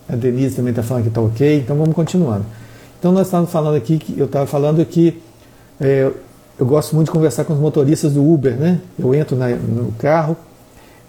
[0.09, 2.45] A Denise também está falando que está ok, então vamos continuando.
[2.99, 5.21] Então nós estávamos falando aqui, que eu estava falando que
[5.79, 6.11] é,
[6.59, 8.81] eu gosto muito de conversar com os motoristas do Uber, né?
[8.99, 10.35] Eu entro na, no carro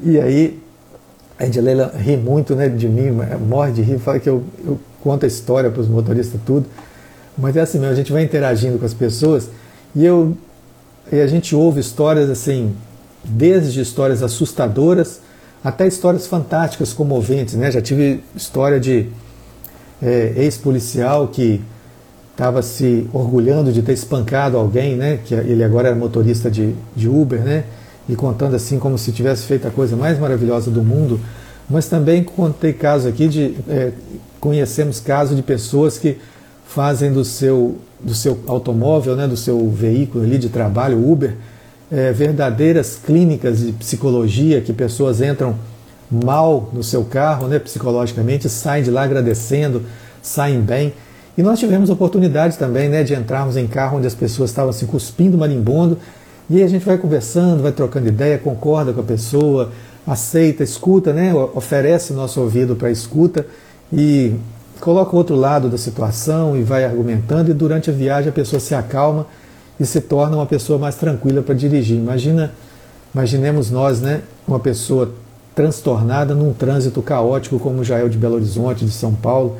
[0.00, 0.62] e aí
[1.36, 3.10] a Edileila ri muito né, de mim,
[3.48, 6.66] morre de rir, fala que eu, eu conto a história para os motoristas, tudo.
[7.36, 9.48] Mas é assim mesmo, a gente vai interagindo com as pessoas
[9.94, 10.36] e, eu,
[11.10, 12.74] e a gente ouve histórias assim,
[13.24, 15.20] desde histórias assustadoras
[15.64, 17.54] até histórias fantásticas, comoventes.
[17.54, 17.70] Né?
[17.70, 19.08] Já tive história de
[20.02, 21.60] é, ex-policial que
[22.32, 25.20] estava se orgulhando de ter espancado alguém, né?
[25.24, 27.64] que ele agora era motorista de, de Uber, né?
[28.08, 31.20] e contando assim como se tivesse feito a coisa mais maravilhosa do mundo,
[31.68, 33.92] mas também contei casos aqui de é,
[34.40, 36.18] conhecemos casos de pessoas que
[36.74, 41.36] fazem do seu do seu automóvel, né, do seu veículo ali de trabalho, Uber,
[41.90, 45.54] é, verdadeiras clínicas de psicologia que pessoas entram
[46.10, 49.82] mal no seu carro, né, psicologicamente, saem de lá agradecendo,
[50.20, 50.92] saem bem.
[51.38, 54.84] E nós tivemos oportunidade também né, de entrarmos em carro onde as pessoas estavam se
[54.84, 55.96] cuspindo marimbondo
[56.50, 59.70] e aí a gente vai conversando, vai trocando ideia, concorda com a pessoa,
[60.06, 61.32] aceita, escuta, né?
[61.34, 63.46] oferece nosso ouvido para escuta
[63.92, 64.34] e
[64.82, 68.60] coloca o outro lado da situação e vai argumentando e durante a viagem a pessoa
[68.60, 69.26] se acalma
[69.80, 71.96] e se torna uma pessoa mais tranquila para dirigir.
[71.96, 72.52] Imagina
[73.14, 75.12] Imaginemos nós, né, uma pessoa
[75.54, 79.58] transtornada num trânsito caótico como já é o de Belo Horizonte, de São Paulo.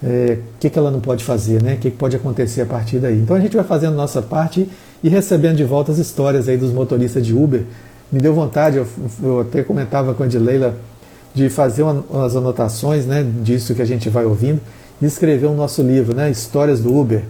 [0.00, 1.74] O é, que, que ela não pode fazer, né?
[1.74, 3.18] O que, que pode acontecer a partir daí?
[3.18, 4.68] Então a gente vai fazendo nossa parte
[5.02, 7.64] e recebendo de volta as histórias aí dos motoristas de Uber.
[8.12, 8.86] Me deu vontade, eu,
[9.20, 10.76] eu até comentava com a Edileila,
[11.36, 14.58] de fazer umas anotações né, disso que a gente vai ouvindo
[15.02, 16.30] e escrever o um nosso livro, né?
[16.30, 17.24] Histórias do Uber.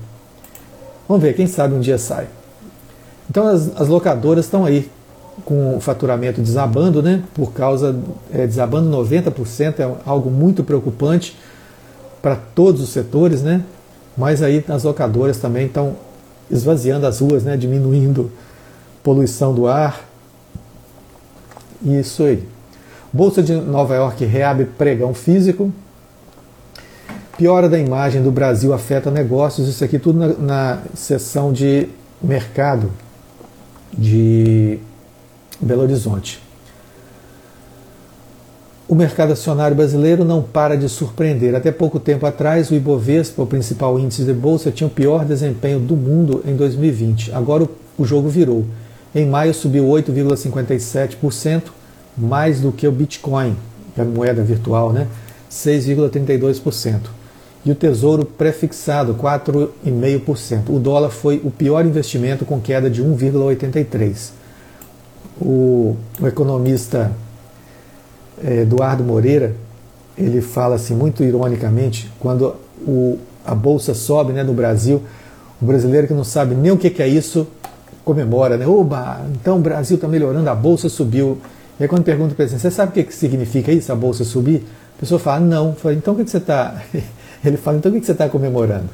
[1.08, 2.28] Vamos ver, quem sabe um dia sai.
[3.28, 4.88] Então as, as locadoras estão aí
[5.44, 7.24] com o faturamento desabando, né?
[7.34, 7.98] Por causa
[8.32, 11.36] é, desabando 90%, é algo muito preocupante
[12.22, 13.64] para todos os setores, né?
[14.16, 15.96] Mas aí as locadoras também estão
[16.48, 17.56] esvaziando as ruas, né?
[17.56, 18.30] Diminuindo
[19.02, 20.08] poluição do ar.
[21.84, 22.55] Isso aí.
[23.16, 25.72] Bolsa de Nova York reabre pregão físico.
[27.38, 29.66] Piora da imagem do Brasil afeta negócios.
[29.68, 31.88] Isso aqui tudo na, na seção de
[32.22, 32.92] mercado
[33.96, 34.78] de
[35.58, 36.42] Belo Horizonte.
[38.86, 41.54] O mercado acionário brasileiro não para de surpreender.
[41.54, 45.80] Até pouco tempo atrás, o Ibovespa, o principal índice de bolsa, tinha o pior desempenho
[45.80, 47.32] do mundo em 2020.
[47.32, 48.66] Agora o jogo virou.
[49.14, 51.62] Em maio subiu 8,57%,
[52.16, 53.56] mais do que o Bitcoin,
[53.94, 55.06] que é a moeda virtual, né?
[55.50, 57.00] 6,32%.
[57.64, 60.68] E o Tesouro prefixado, 4,5%.
[60.68, 64.30] O dólar foi o pior investimento, com queda de 1,83%.
[65.40, 67.12] O, o economista
[68.42, 69.54] é, Eduardo Moreira,
[70.16, 72.54] ele fala assim muito ironicamente, quando
[72.86, 75.02] o, a bolsa sobe né, no Brasil,
[75.60, 77.46] o brasileiro que não sabe nem o que, que é isso
[78.04, 78.66] comemora, né?
[78.66, 81.38] Oba, então o Brasil está melhorando, a bolsa subiu.
[81.78, 84.24] E aí quando pergunta para ele, você sabe o que, que significa isso, a bolsa
[84.24, 84.64] subir?
[84.96, 85.74] A pessoa fala, não.
[85.74, 86.82] Fala, então o que, que você está.
[87.44, 88.88] Ele fala, então o que, que você está comemorando?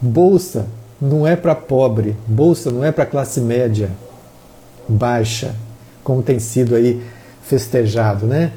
[0.00, 0.66] Bolsa
[1.00, 3.90] não é para pobre, bolsa não é para classe média
[4.86, 5.54] baixa,
[6.04, 7.02] como tem sido aí
[7.42, 8.52] festejado, né?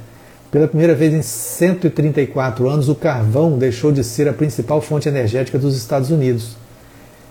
[0.51, 5.57] Pela primeira vez em 134 anos, o carvão deixou de ser a principal fonte energética
[5.57, 6.55] dos Estados Unidos.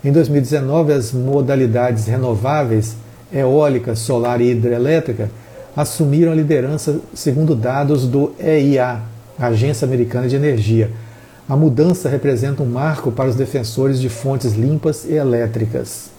[0.04, 2.96] Em 2019, as modalidades renováveis,
[3.32, 5.30] eólica, solar e hidrelétrica,
[5.76, 9.00] assumiram a liderança segundo dados do EIA,
[9.38, 10.90] Agência Americana de Energia.
[11.48, 16.10] A mudança representa um marco para os defensores de fontes limpas e elétricas.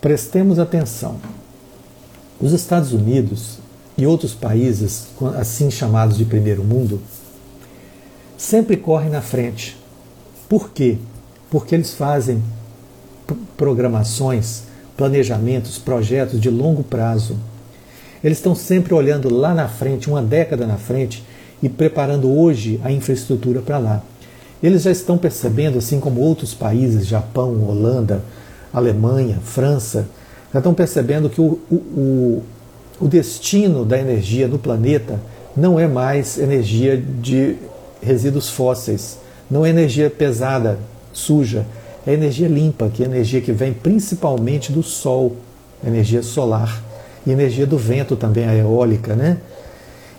[0.00, 1.16] Prestemos atenção.
[2.40, 3.58] Os Estados Unidos
[3.96, 5.06] e outros países,
[5.38, 7.00] assim chamados de primeiro mundo,
[8.36, 9.76] sempre correm na frente.
[10.48, 10.98] Por quê?
[11.50, 12.42] Porque eles fazem
[13.56, 14.64] programações,
[14.96, 17.36] planejamentos, projetos de longo prazo.
[18.22, 21.24] Eles estão sempre olhando lá na frente, uma década na frente,
[21.62, 24.02] e preparando hoje a infraestrutura para lá.
[24.62, 28.22] Eles já estão percebendo, assim como outros países, Japão, Holanda,
[28.72, 30.06] Alemanha, França,
[30.52, 32.42] já estão percebendo que o, o,
[33.00, 35.20] o destino da energia no planeta
[35.56, 37.56] não é mais energia de
[38.00, 39.18] resíduos fósseis,
[39.50, 40.78] não é energia pesada,
[41.12, 41.66] suja,
[42.06, 45.36] é energia limpa, que é energia que vem principalmente do sol,
[45.86, 46.82] energia solar
[47.26, 49.38] e energia do vento também, a eólica, né?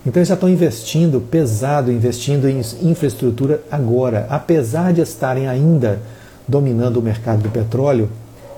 [0.04, 6.00] Então eles já estão investindo pesado, investindo em infraestrutura agora, apesar de estarem ainda
[6.46, 8.08] dominando o mercado do petróleo,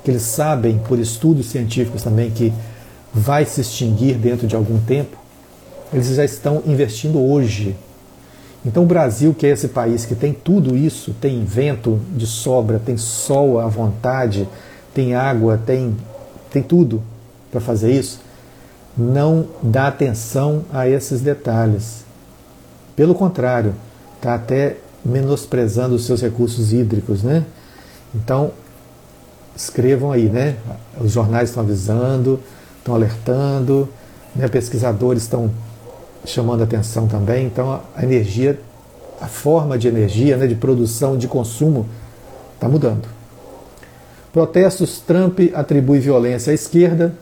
[0.04, 2.52] que eles sabem por estudos científicos também que
[3.12, 5.16] vai se extinguir dentro de algum tempo,
[5.92, 7.74] eles já estão investindo hoje.
[8.64, 12.78] Então o Brasil, que é esse país que tem tudo isso, tem vento de sobra,
[12.78, 14.48] tem sol à vontade,
[14.92, 15.96] tem água, tem,
[16.50, 17.02] tem tudo
[17.50, 18.20] para fazer isso,
[18.96, 22.04] não dá atenção a esses detalhes.
[22.96, 23.74] Pelo contrário,
[24.16, 27.44] está até menosprezando os seus recursos hídricos, né?
[28.12, 28.50] Então,
[29.54, 30.56] escrevam aí, né?
[31.00, 32.40] Os jornais estão avisando,
[32.78, 33.88] estão alertando,
[34.34, 34.48] né?
[34.48, 35.50] pesquisadores estão
[36.24, 37.46] chamando atenção também.
[37.46, 38.58] Então a energia,
[39.20, 40.46] a forma de energia, né?
[40.46, 41.86] de produção, de consumo,
[42.54, 43.08] está mudando.
[44.32, 47.14] Protestos, Trump atribui violência à esquerda,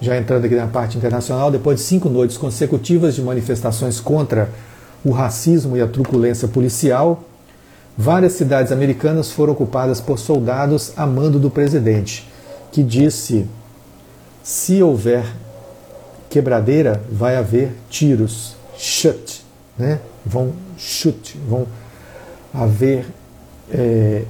[0.00, 4.48] já entrando aqui na parte internacional, depois de cinco noites consecutivas de manifestações contra
[5.04, 7.24] o racismo e a truculência policial,
[8.02, 12.26] Várias cidades americanas foram ocupadas por soldados a mando do presidente,
[12.72, 13.46] que disse:
[14.42, 15.26] se houver
[16.30, 18.56] quebradeira, vai haver tiros.
[18.78, 19.44] Shut,
[19.76, 20.00] né?
[20.24, 21.66] Vão shoot, vão
[22.54, 23.04] haver
[23.70, 24.22] é,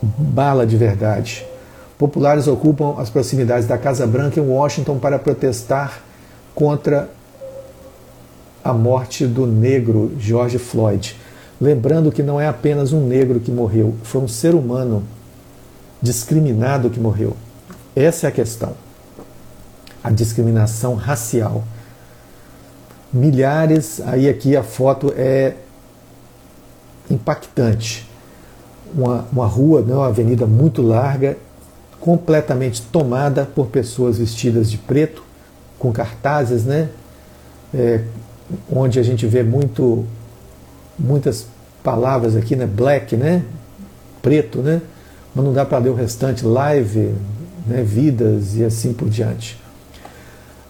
[0.00, 1.44] bala de verdade.
[1.98, 6.02] Populares ocupam as proximidades da Casa Branca em Washington para protestar
[6.54, 7.08] contra
[8.62, 11.16] a morte do negro George Floyd.
[11.60, 15.04] Lembrando que não é apenas um negro que morreu, foi um ser humano
[16.00, 17.36] discriminado que morreu.
[17.94, 18.74] Essa é a questão.
[20.02, 21.64] A discriminação racial.
[23.12, 25.54] Milhares, aí aqui a foto é
[27.10, 28.08] impactante.
[28.94, 31.36] Uma, uma rua, né, uma avenida muito larga,
[32.00, 35.22] completamente tomada por pessoas vestidas de preto,
[35.78, 36.88] com cartazes, né?
[37.72, 38.02] É,
[38.70, 40.04] onde a gente vê muito,
[40.98, 41.46] muitas
[41.82, 42.66] palavras aqui, né?
[42.66, 43.44] Black, né?
[44.20, 44.82] Preto, né?
[45.34, 47.14] Mas não dá para ler o restante, live,
[47.66, 47.82] né?
[47.82, 49.61] vidas e assim por diante.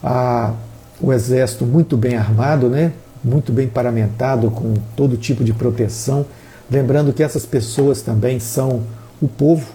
[0.03, 0.53] A,
[1.01, 2.93] o exército muito bem armado, né?
[3.23, 6.27] Muito bem paramentado, com todo tipo de proteção.
[6.71, 8.83] Lembrando que essas pessoas também são
[9.21, 9.67] o povo,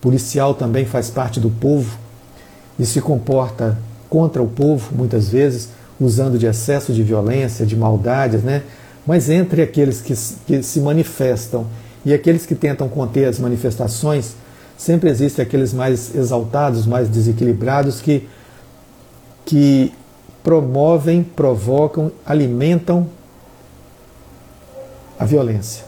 [0.00, 1.98] policial também faz parte do povo
[2.78, 3.78] e se comporta
[4.08, 5.70] contra o povo, muitas vezes,
[6.00, 8.62] usando de excesso de violência, de maldades, né?
[9.06, 10.14] Mas entre aqueles que,
[10.46, 11.66] que se manifestam
[12.04, 14.34] e aqueles que tentam conter as manifestações,
[14.76, 18.28] sempre existem aqueles mais exaltados, mais desequilibrados que,
[19.44, 19.92] que
[20.42, 23.08] promovem, provocam, alimentam
[25.18, 25.84] a violência.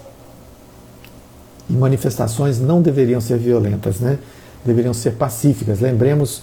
[1.69, 4.19] E manifestações não deveriam ser violentas, né?
[4.65, 5.81] deveriam ser pacíficas.
[5.81, 6.43] Lembremos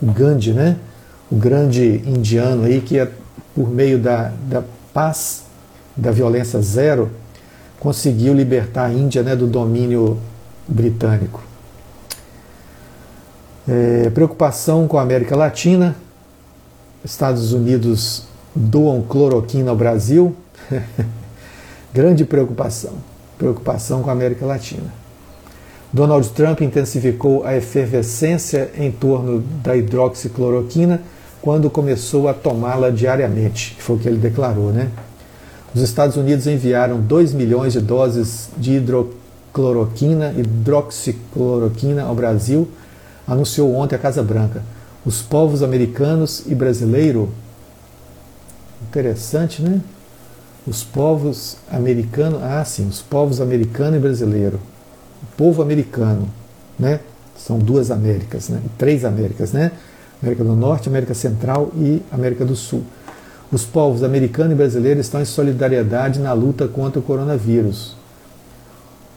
[0.00, 0.76] o Gandhi, né?
[1.30, 3.06] o grande indiano aí que,
[3.54, 5.44] por meio da, da paz,
[5.96, 7.10] da violência zero,
[7.78, 10.18] conseguiu libertar a Índia né, do domínio
[10.66, 11.42] britânico.
[13.68, 15.94] É, preocupação com a América Latina.
[17.04, 18.24] Estados Unidos
[18.54, 20.34] doam cloroquina ao Brasil.
[21.92, 22.92] Grande preocupação.
[23.38, 24.92] Preocupação com a América Latina.
[25.92, 31.02] Donald Trump intensificou a efervescência em torno da hidroxicloroquina
[31.42, 34.90] quando começou a tomá-la diariamente, foi o que ele declarou, né?
[35.74, 42.68] Os Estados Unidos enviaram 2 milhões de doses de hidrocloroquina, hidroxicloroquina ao Brasil,
[43.26, 44.62] anunciou ontem a Casa Branca.
[45.04, 47.30] Os povos americanos e brasileiro,
[48.82, 49.80] interessante, né?
[50.66, 54.60] Os povos americanos, ah, sim, os povos americano e brasileiro.
[55.22, 56.28] O povo americano,
[56.78, 57.00] né?
[57.36, 58.60] São duas Américas, né?
[58.76, 59.72] Três Américas, né?
[60.22, 62.82] América do Norte, América Central e América do Sul.
[63.50, 67.96] Os povos americano e brasileiro estão em solidariedade na luta contra o coronavírus.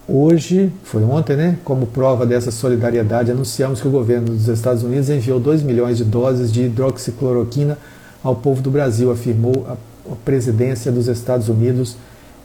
[0.08, 1.58] Hoje, foi ontem, né?
[1.64, 6.04] Como prova dessa solidariedade, anunciamos que o governo dos Estados Unidos enviou 2 milhões de
[6.04, 7.78] doses de hidroxicloroquina
[8.24, 11.95] ao povo do Brasil, afirmou a presidência dos Estados Unidos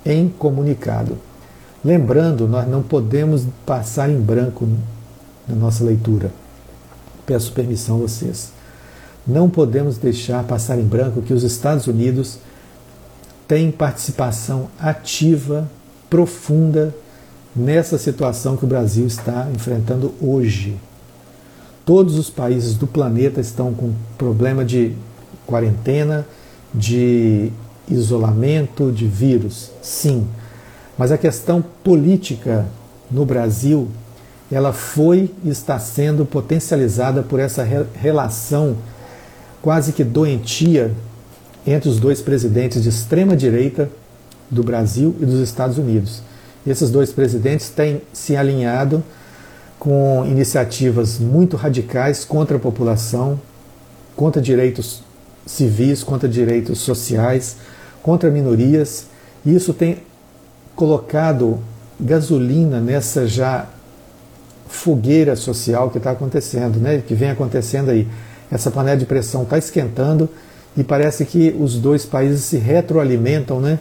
[0.07, 1.19] em comunicado.
[1.85, 4.69] Lembrando, nós não podemos passar em branco
[5.49, 6.31] na nossa leitura
[7.29, 8.51] peço permissão a vocês.
[9.27, 12.39] Não podemos deixar passar em branco que os Estados Unidos
[13.47, 15.69] têm participação ativa,
[16.09, 16.95] profunda,
[17.59, 20.77] nessa situação que o Brasil está enfrentando hoje.
[21.85, 24.95] Todos os países do planeta estão com problema de
[25.47, 26.27] quarentena,
[26.73, 27.51] de
[27.89, 30.27] isolamento, de vírus, sim.
[30.97, 32.67] Mas a questão política
[33.11, 33.89] no Brasil
[34.51, 38.77] ela foi e está sendo potencializada por essa relação
[39.61, 40.93] quase que doentia
[41.67, 43.91] entre os dois presidentes de extrema direita
[44.51, 46.23] do Brasil e dos Estados Unidos.
[46.69, 49.03] Esses dois presidentes têm se alinhado
[49.79, 53.41] com iniciativas muito radicais contra a população,
[54.17, 55.03] contra direitos
[55.47, 57.57] civis, contra direitos sociais,
[58.03, 59.07] contra minorias.
[59.47, 59.99] E isso tem
[60.75, 61.59] colocado
[61.99, 63.67] gasolina nessa já
[64.69, 67.03] fogueira social que está acontecendo, né?
[67.07, 68.07] que vem acontecendo aí.
[68.51, 70.29] Essa panela de pressão está esquentando
[70.77, 73.79] e parece que os dois países se retroalimentam né?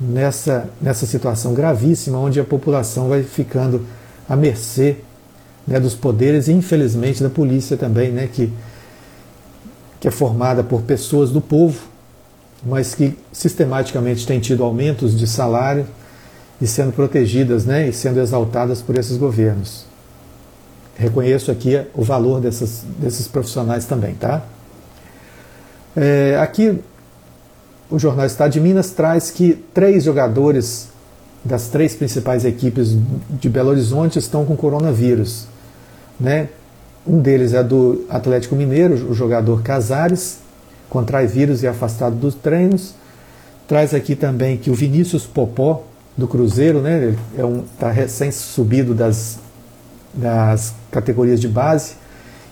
[0.00, 3.84] Nessa, nessa situação gravíssima, onde a população vai ficando
[4.28, 4.96] à mercê
[5.66, 8.52] né, dos poderes e, infelizmente, da polícia também, né, que,
[10.00, 11.78] que é formada por pessoas do povo,
[12.64, 15.86] mas que sistematicamente tem tido aumentos de salário
[16.60, 19.88] e sendo protegidas né, e sendo exaltadas por esses governos
[20.98, 24.42] reconheço aqui o valor dessas, desses profissionais também, tá?
[25.96, 26.80] É, aqui
[27.90, 30.88] o Jornal Estado de Minas traz que três jogadores
[31.44, 32.96] das três principais equipes
[33.30, 35.46] de Belo Horizonte estão com coronavírus.
[36.18, 36.48] Né?
[37.06, 40.38] Um deles é do Atlético Mineiro, o jogador Casares,
[40.90, 42.94] contrai vírus e é afastado dos treinos.
[43.66, 45.84] Traz aqui também que o Vinícius Popó,
[46.16, 47.16] do Cruzeiro, né?
[47.36, 49.38] é um, tá recém subido das
[50.12, 51.94] das categorias de base,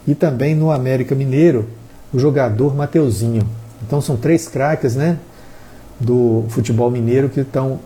[0.07, 1.66] e também no América Mineiro,
[2.12, 3.47] o jogador Mateuzinho.
[3.82, 5.18] Então são três craques né,
[5.98, 7.80] do futebol mineiro que estão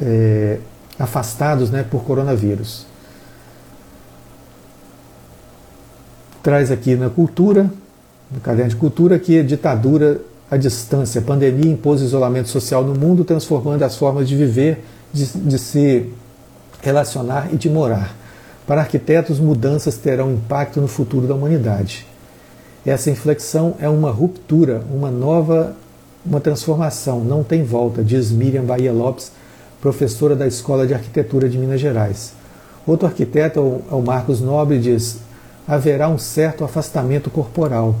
[0.00, 0.58] é,
[0.98, 2.86] afastados né, por coronavírus.
[6.42, 7.70] traz aqui na cultura,
[8.30, 10.20] no caderno de cultura, que a ditadura
[10.50, 15.26] à distância, a pandemia impôs isolamento social no mundo, transformando as formas de viver, de,
[15.26, 16.10] de se
[16.82, 18.14] relacionar e de morar.
[18.66, 22.06] Para arquitetos, mudanças terão impacto no futuro da humanidade.
[22.84, 25.74] Essa inflexão é uma ruptura, uma nova,
[26.26, 29.30] uma transformação, não tem volta, diz Miriam Bahia Lopes,
[29.80, 32.32] professora da Escola de Arquitetura de Minas Gerais.
[32.84, 35.18] Outro arquiteto, o Marcos Nobre, diz:
[35.66, 37.94] haverá um certo afastamento corporal.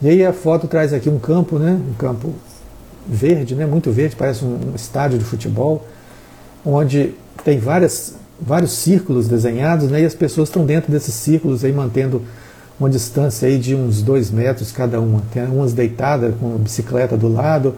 [0.00, 2.32] E aí a foto traz aqui um campo, né, um campo
[3.06, 5.86] verde, né, muito verde, parece um estádio de futebol,
[6.64, 11.72] onde tem várias, vários círculos desenhados, né, e as pessoas estão dentro desses círculos aí
[11.72, 12.22] mantendo
[12.78, 15.22] uma distância aí de uns dois metros cada uma.
[15.32, 17.74] Tem umas deitadas com bicicleta do lado,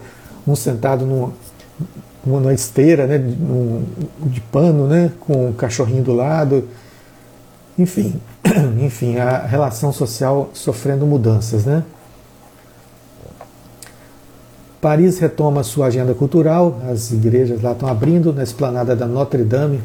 [0.47, 1.31] um sentado numa,
[2.25, 3.17] numa esteira né,
[4.25, 6.67] de pano, né, com um cachorrinho do lado.
[7.77, 8.19] Enfim,
[8.81, 11.83] enfim, a relação social sofrendo mudanças, né?
[14.81, 19.81] Paris retoma sua agenda cultural, as igrejas lá estão abrindo na esplanada da Notre Dame.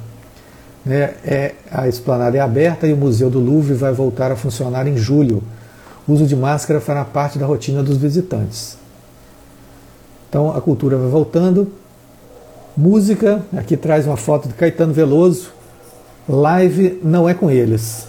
[0.84, 4.86] Né, é, a esplanada é aberta e o Museu do Louvre vai voltar a funcionar
[4.86, 5.42] em julho.
[6.06, 8.76] O uso de máscara fará parte da rotina dos visitantes.
[10.28, 11.70] Então a cultura vai voltando.
[12.76, 15.50] Música, aqui traz uma foto de Caetano Veloso.
[16.28, 18.08] Live não é com eles,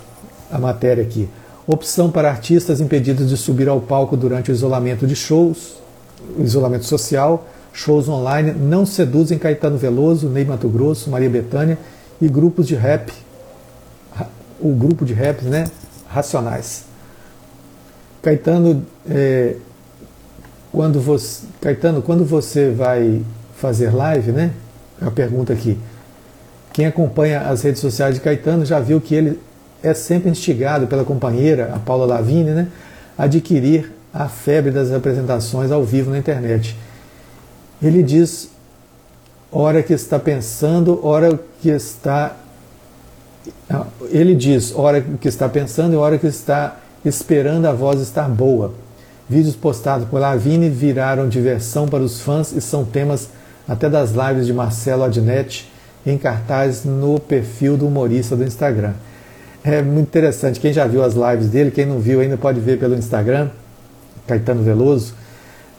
[0.52, 1.30] a matéria aqui.
[1.68, 5.84] Opção para artistas impedidos de subir ao palco durante o isolamento de shows
[6.38, 11.78] isolamento social, shows online não seduzem Caetano Veloso, Ney Mato Grosso, Maria Bethânia
[12.24, 13.12] e grupos de rap,
[14.58, 15.66] o grupo de rap, né,
[16.08, 16.86] Racionais.
[18.22, 19.58] Caetano, é,
[20.72, 23.22] quando você, Caetano, quando você vai
[23.58, 24.52] fazer live, né?
[25.02, 25.78] A pergunta aqui.
[26.72, 29.40] Quem acompanha as redes sociais de Caetano já viu que ele
[29.84, 32.70] é sempre instigado pela companheira, a Paula Lavigne, né,
[33.18, 36.78] adquirir a febre das apresentações ao vivo na internet.
[37.82, 38.50] Ele diz
[39.54, 42.36] hora que está pensando, hora que está.
[44.10, 48.74] Ele diz hora que está pensando e hora que está esperando a voz estar boa.
[49.30, 53.30] Vídeos postados por Lavigne viraram diversão para os fãs e são temas
[53.68, 55.70] até das lives de Marcelo Adnet
[56.06, 58.94] em cartaz no perfil do humorista do Instagram.
[59.64, 60.60] É muito interessante.
[60.60, 63.50] Quem já viu as lives dele, quem não viu ainda pode ver pelo Instagram.
[64.28, 65.14] Caetano Veloso,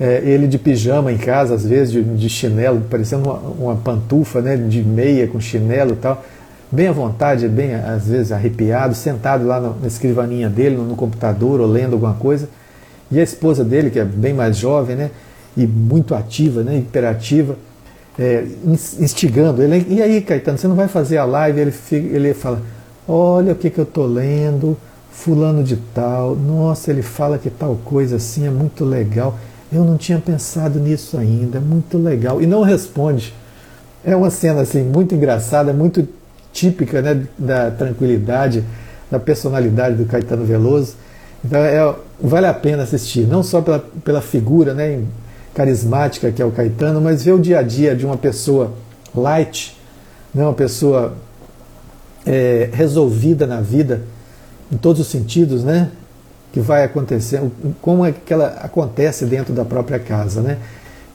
[0.00, 4.40] é, ele de pijama em casa, às vezes de, de chinelo, parecendo uma, uma, pantufa,
[4.40, 6.24] né, de meia com chinelo e tal,
[6.70, 11.60] bem à vontade, bem às vezes arrepiado, sentado lá na escrivaninha dele, no, no, computador
[11.60, 12.48] ou lendo alguma coisa.
[13.10, 15.10] E a esposa dele, que é bem mais jovem, né,
[15.56, 17.56] e muito ativa, né, hiperativa,
[18.18, 19.86] é, instigando ele.
[19.88, 21.60] E aí, Caetano, você não vai fazer a live?
[21.60, 22.60] Ele, ele fala:
[23.06, 24.76] Olha o que, que eu estou lendo
[25.14, 29.38] fulano de tal, nossa, ele fala que tal coisa assim é muito legal.
[29.72, 32.40] Eu não tinha pensado nisso ainda, é muito legal.
[32.40, 33.34] E não responde.
[34.04, 36.06] É uma cena assim muito engraçada, muito
[36.52, 38.64] típica né, da tranquilidade,
[39.10, 40.94] da personalidade do Caetano Veloso.
[41.44, 45.02] Então é, vale a pena assistir, não só pela, pela figura né,
[45.54, 48.72] carismática que é o Caetano, mas ver o dia a dia de uma pessoa
[49.14, 49.76] light,
[50.34, 51.14] né, uma pessoa
[52.26, 54.02] é, resolvida na vida
[54.72, 55.90] em todos os sentidos, né?
[56.54, 57.42] Que vai acontecer,
[57.82, 60.58] como é que ela acontece dentro da própria casa, né?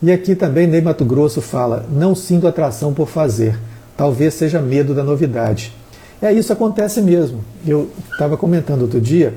[0.03, 3.57] E aqui também Ney Mato Grosso fala: não sinto atração por fazer,
[3.95, 5.73] talvez seja medo da novidade.
[6.21, 7.39] É isso acontece mesmo.
[7.65, 9.33] Eu estava comentando outro dia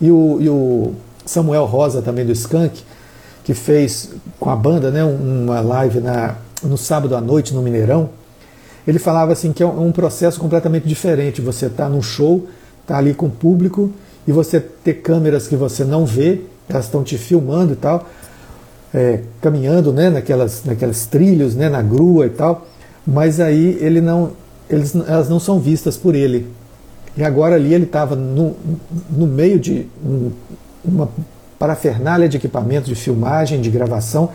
[0.00, 0.94] e o, e o,
[1.26, 2.84] Samuel Rosa também do Skank
[3.42, 8.10] que fez com a banda, né, uma live na, no sábado à noite no Mineirão.
[8.86, 11.40] Ele falava assim que é um processo completamente diferente.
[11.40, 12.46] Você está num show
[12.86, 13.90] tá ali com o público
[14.26, 18.06] e você ter câmeras que você não vê, elas estão te filmando e tal,
[18.92, 22.66] é, caminhando né, naquelas, naquelas trilhos, né, na grua e tal,
[23.06, 24.32] mas aí ele não,
[24.68, 26.46] eles, elas não são vistas por ele.
[27.16, 28.56] E agora ali ele estava no,
[29.10, 30.30] no meio de um,
[30.84, 31.08] uma
[31.58, 34.30] parafernália de equipamentos de filmagem, de gravação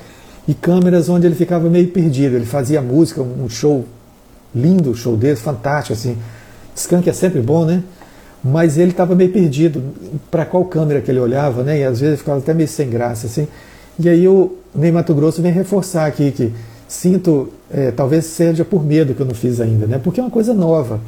[0.47, 2.35] e câmeras onde ele ficava meio perdido.
[2.35, 3.85] Ele fazia música, um show
[4.53, 6.17] lindo, show dele, fantástico assim.
[6.75, 7.81] Skank é sempre bom, né?
[8.47, 9.81] Mas ele estava meio perdido
[10.29, 11.79] para qual câmera que ele olhava, né?
[11.79, 13.47] E às vezes ficava até meio sem graça, assim.
[13.99, 16.53] E aí o Ney Mato Grosso vem reforçar aqui que
[16.87, 19.97] sinto, é, talvez seja por medo que eu não fiz ainda, né?
[19.97, 21.01] Porque é uma coisa nova.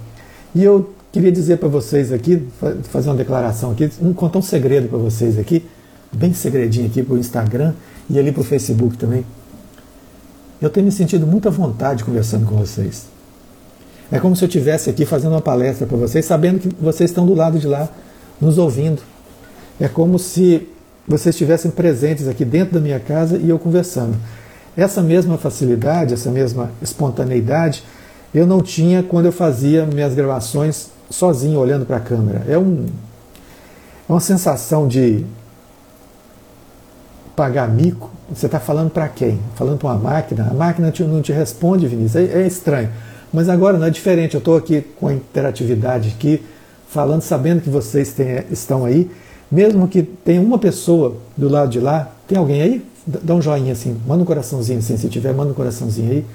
[0.55, 2.41] E eu queria dizer para vocês aqui,
[2.89, 5.63] fazer uma declaração aqui, contar um segredo para vocês aqui,
[6.11, 7.73] bem segredinho aqui para o Instagram
[8.09, 9.23] e ali para o Facebook também.
[10.59, 13.16] Eu tenho me sentido muito à vontade conversando com vocês.
[14.11, 17.25] É como se eu estivesse aqui fazendo uma palestra para vocês, sabendo que vocês estão
[17.25, 17.89] do lado de lá,
[18.39, 19.01] nos ouvindo.
[19.79, 20.67] É como se
[21.07, 24.15] vocês estivessem presentes aqui dentro da minha casa e eu conversando.
[24.75, 27.83] Essa mesma facilidade, essa mesma espontaneidade,
[28.33, 32.43] eu não tinha quando eu fazia minhas gravações sozinho, olhando para a câmera.
[32.47, 32.85] É, um,
[34.07, 35.25] é uma sensação de
[37.35, 38.09] pagar mico.
[38.29, 39.39] Você está falando para quem?
[39.55, 40.47] Falando para uma máquina?
[40.51, 42.15] A máquina não te responde, Vinícius.
[42.15, 42.89] É, é estranho.
[43.31, 44.35] Mas agora não é diferente.
[44.35, 46.41] Eu estou aqui com a interatividade aqui,
[46.89, 48.15] falando, sabendo que vocês
[48.49, 49.09] estão aí.
[49.51, 52.85] Mesmo que tenha uma pessoa do lado de lá, tem alguém aí?
[53.05, 56.25] Dá um joinha assim, manda um coraçãozinho assim, se tiver, manda um coraçãozinho aí.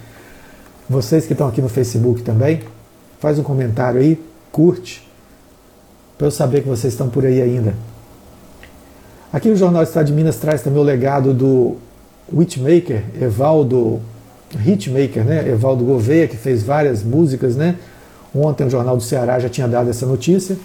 [0.89, 2.61] Vocês que estão aqui no Facebook também,
[3.21, 4.19] faz um comentário aí,
[4.51, 5.07] curte,
[6.17, 7.75] para eu saber que vocês estão por aí ainda.
[9.31, 11.77] Aqui o Jornal Estado de Minas traz também o legado do
[12.33, 14.01] Hitmaker, Evaldo
[14.59, 15.49] Hitmaker, né?
[15.49, 17.77] Evaldo Gouveia, que fez várias músicas, né?
[18.35, 20.57] Ontem o Jornal do Ceará já tinha dado essa notícia.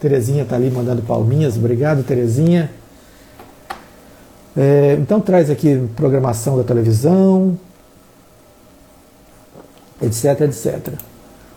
[0.00, 1.56] Terezinha está ali mandando palminhas.
[1.56, 2.70] Obrigado, Terezinha.
[4.56, 7.58] É, então traz aqui programação da televisão,
[10.00, 10.94] etc, etc.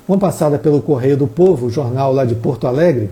[0.08, 3.10] Uma passada pelo Correio do Povo, jornal lá de Porto Alegre,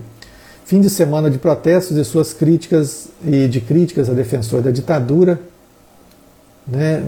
[0.64, 5.40] fim de semana de protestos e suas críticas e de críticas a defensor da ditadura.
[6.66, 7.04] Né?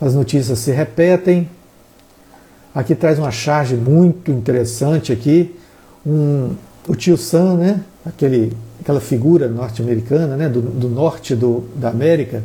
[0.00, 1.48] As notícias se repetem.
[2.74, 5.56] Aqui traz uma charge muito interessante aqui.
[6.06, 6.54] Um,
[6.86, 7.80] o tio Sam, né?
[8.06, 10.48] Aquele, aquela figura norte-americana, né?
[10.48, 12.42] do, do norte do, da América,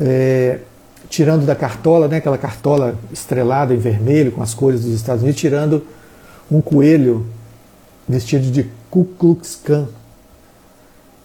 [0.00, 0.60] é,
[1.08, 2.18] tirando da cartola, né?
[2.18, 5.84] aquela cartola estrelada em vermelho com as cores dos Estados Unidos, tirando
[6.50, 7.26] um coelho
[8.08, 9.88] vestido de Ku Klux Klan.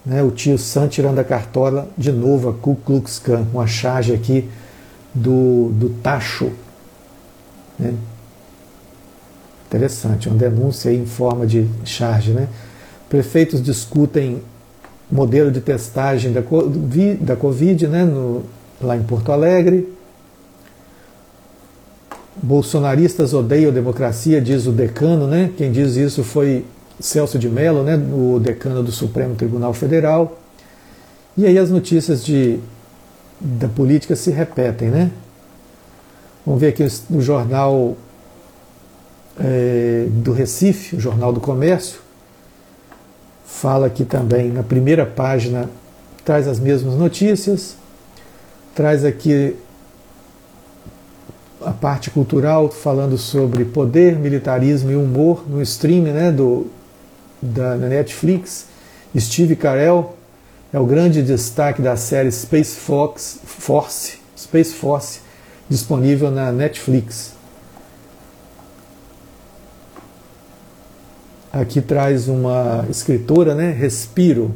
[0.05, 4.13] Né, o tio Sam tirando a cartola, de novo a Ku Klux Klan, uma charge
[4.13, 4.47] aqui
[5.15, 6.51] do, do tacho.
[7.79, 7.93] Né?
[9.67, 12.31] Interessante, uma denúncia em forma de charge.
[12.31, 12.47] Né?
[13.09, 14.41] Prefeitos discutem
[15.09, 16.41] modelo de testagem da,
[17.21, 18.43] da Covid né, no,
[18.81, 19.93] lá em Porto Alegre.
[22.41, 25.51] Bolsonaristas odeiam democracia, diz o decano, né?
[25.57, 26.65] Quem diz isso foi
[26.99, 30.37] Celso de Mello, né, o decano do Supremo Tribunal Federal.
[31.37, 32.59] E aí as notícias de,
[33.39, 35.11] da política se repetem, né?
[36.45, 37.97] Vamos ver aqui no jornal
[39.39, 41.99] é, do Recife, o Jornal do Comércio,
[43.45, 45.69] fala aqui também na primeira página,
[46.23, 47.75] traz as mesmas notícias,
[48.73, 49.55] traz aqui
[51.61, 56.67] a parte cultural falando sobre poder, militarismo e humor no stream né, do,
[57.41, 58.67] da Netflix.
[59.17, 60.14] Steve Carell
[60.75, 65.21] é o grande destaque da série Space Fox, Force, Space Force,
[65.69, 67.31] disponível na Netflix.
[71.49, 74.53] Aqui traz uma escritora, né, Respiro,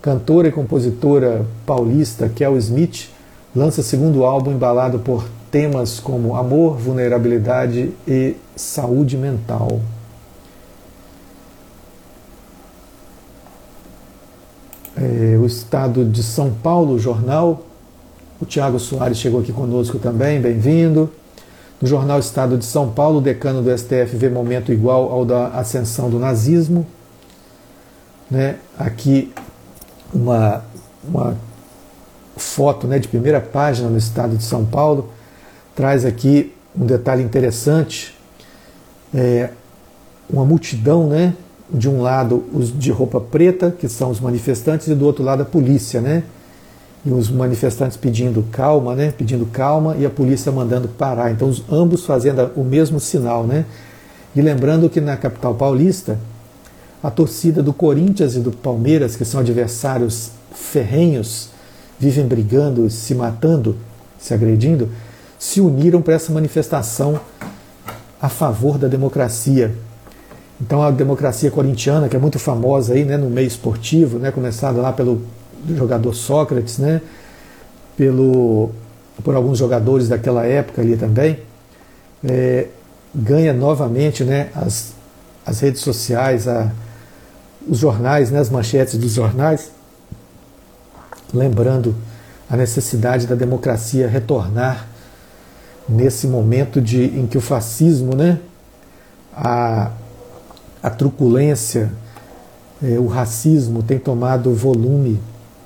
[0.00, 3.10] cantora e compositora paulista Kel Smith,
[3.54, 9.82] lança segundo álbum embalado por temas como amor, vulnerabilidade e saúde mental.
[15.00, 17.64] É, o Estado de São Paulo, jornal.
[18.38, 21.10] O Tiago Soares chegou aqui conosco também, bem-vindo.
[21.80, 25.48] No jornal Estado de São Paulo, o decano do STF vê momento igual ao da
[25.48, 26.86] ascensão do nazismo.
[28.30, 28.56] Né?
[28.78, 29.32] Aqui
[30.12, 30.62] uma,
[31.02, 31.34] uma
[32.36, 35.08] foto né, de primeira página no Estado de São Paulo
[35.74, 38.14] traz aqui um detalhe interessante.
[39.14, 39.48] É,
[40.28, 41.32] uma multidão, né,
[41.72, 45.42] de um lado os de roupa preta, que são os manifestantes, e do outro lado
[45.42, 46.24] a polícia, né?
[47.04, 49.12] E os manifestantes pedindo calma, né?
[49.16, 51.30] Pedindo calma e a polícia mandando parar.
[51.30, 53.64] Então, os, ambos fazendo o mesmo sinal, né?
[54.34, 56.18] E lembrando que na capital paulista,
[57.02, 61.48] a torcida do Corinthians e do Palmeiras, que são adversários ferrenhos,
[61.98, 63.76] vivem brigando, se matando,
[64.18, 64.88] se agredindo,
[65.38, 67.18] se uniram para essa manifestação
[68.20, 69.74] a favor da democracia,
[70.60, 74.80] então a democracia corintiana, que é muito famosa aí, né, no meio esportivo, né, começada
[74.80, 75.22] lá pelo
[75.68, 77.00] jogador Sócrates, né,
[77.96, 78.70] pelo,
[79.24, 81.38] por alguns jogadores daquela época ali também,
[82.22, 82.66] é,
[83.14, 84.92] ganha novamente né, as,
[85.46, 86.70] as redes sociais, a,
[87.66, 89.70] os jornais, né, as manchetes dos jornais,
[91.32, 91.94] lembrando
[92.50, 94.86] a necessidade da democracia retornar
[95.88, 98.38] nesse momento de, em que o fascismo, né,
[99.34, 99.90] a,
[100.82, 101.92] a truculência,
[102.82, 105.20] é, o racismo tem tomado volume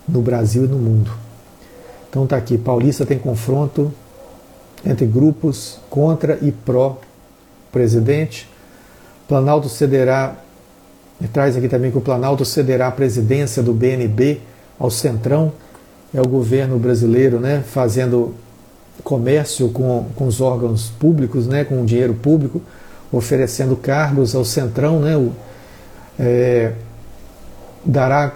[0.09, 1.11] no Brasil e no mundo.
[2.11, 3.93] Então está aqui, Paulista tem confronto
[4.85, 6.99] entre grupos contra e pró
[7.73, 8.49] presidente.
[9.27, 10.37] Planalto cederá
[11.21, 14.41] E traz aqui também que o Planalto cederá a presidência do BNB
[14.79, 15.53] ao Centrão.
[16.13, 18.35] É o governo brasileiro né, fazendo
[19.03, 22.61] comércio com, com os órgãos públicos, né, com o dinheiro público,
[23.17, 25.01] oferecendo cargos ao Centrão.
[25.01, 25.33] Né, o,
[26.19, 26.73] é,
[27.85, 28.33] dará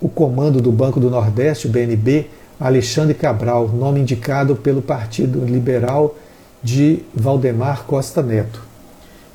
[0.00, 2.26] o comando do Banco do Nordeste, o BNB,
[2.58, 6.14] Alexandre Cabral, nome indicado pelo Partido Liberal
[6.62, 8.62] de Valdemar Costa Neto.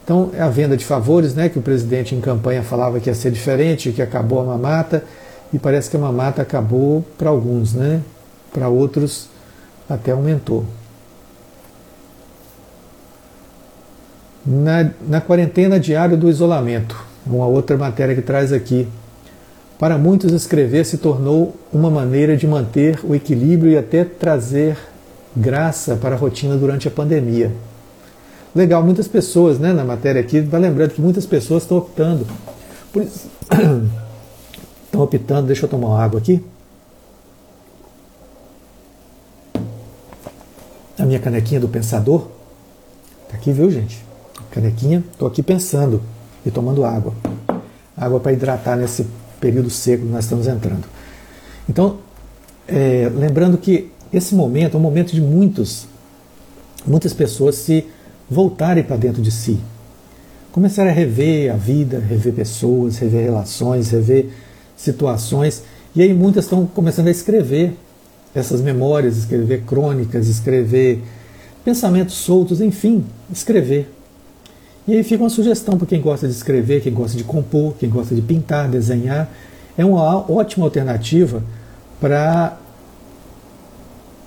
[0.03, 3.15] Então, é a venda de favores, né, que o presidente em campanha falava que ia
[3.15, 5.03] ser diferente, que acabou a mamata,
[5.51, 8.01] e parece que a mamata acabou para alguns, né?
[8.53, 9.29] Para outros
[9.89, 10.65] até aumentou.
[14.45, 18.87] Na, na quarentena diária do isolamento, uma outra matéria que traz aqui.
[19.79, 24.77] Para muitos, escrever se tornou uma maneira de manter o equilíbrio e até trazer
[25.35, 27.51] graça para a rotina durante a pandemia.
[28.55, 32.25] Legal, muitas pessoas, né, na matéria aqui, vai lembrando que muitas pessoas estão optando.
[32.93, 33.29] Por isso,
[34.85, 36.41] estão optando, deixa eu tomar uma água aqui.
[40.97, 42.27] A minha canequinha do pensador.
[43.27, 44.05] Tá aqui, viu, gente?
[44.55, 46.01] Canequinha, estou aqui pensando
[46.45, 47.13] e tomando água.
[47.95, 49.05] Água para hidratar nesse
[49.37, 50.85] período seco que nós estamos entrando.
[51.67, 51.97] Então,
[52.65, 55.87] é, lembrando que esse momento é um momento de muitos,
[56.87, 57.85] muitas pessoas se
[58.29, 59.59] voltarem para dentro de si.
[60.53, 64.29] Começarem a rever a vida, rever pessoas, rever relações, rever
[64.77, 65.63] situações.
[65.93, 67.73] E aí muitas estão começando a escrever
[68.33, 71.01] essas memórias, escrever crônicas, escrever
[71.65, 73.94] pensamentos soltos, enfim, escrever.
[74.87, 77.89] E aí fica uma sugestão para quem gosta de escrever, quem gosta de compor, quem
[77.89, 79.27] gosta de pintar, desenhar.
[79.75, 81.41] É uma ótima alternativa
[81.99, 82.55] para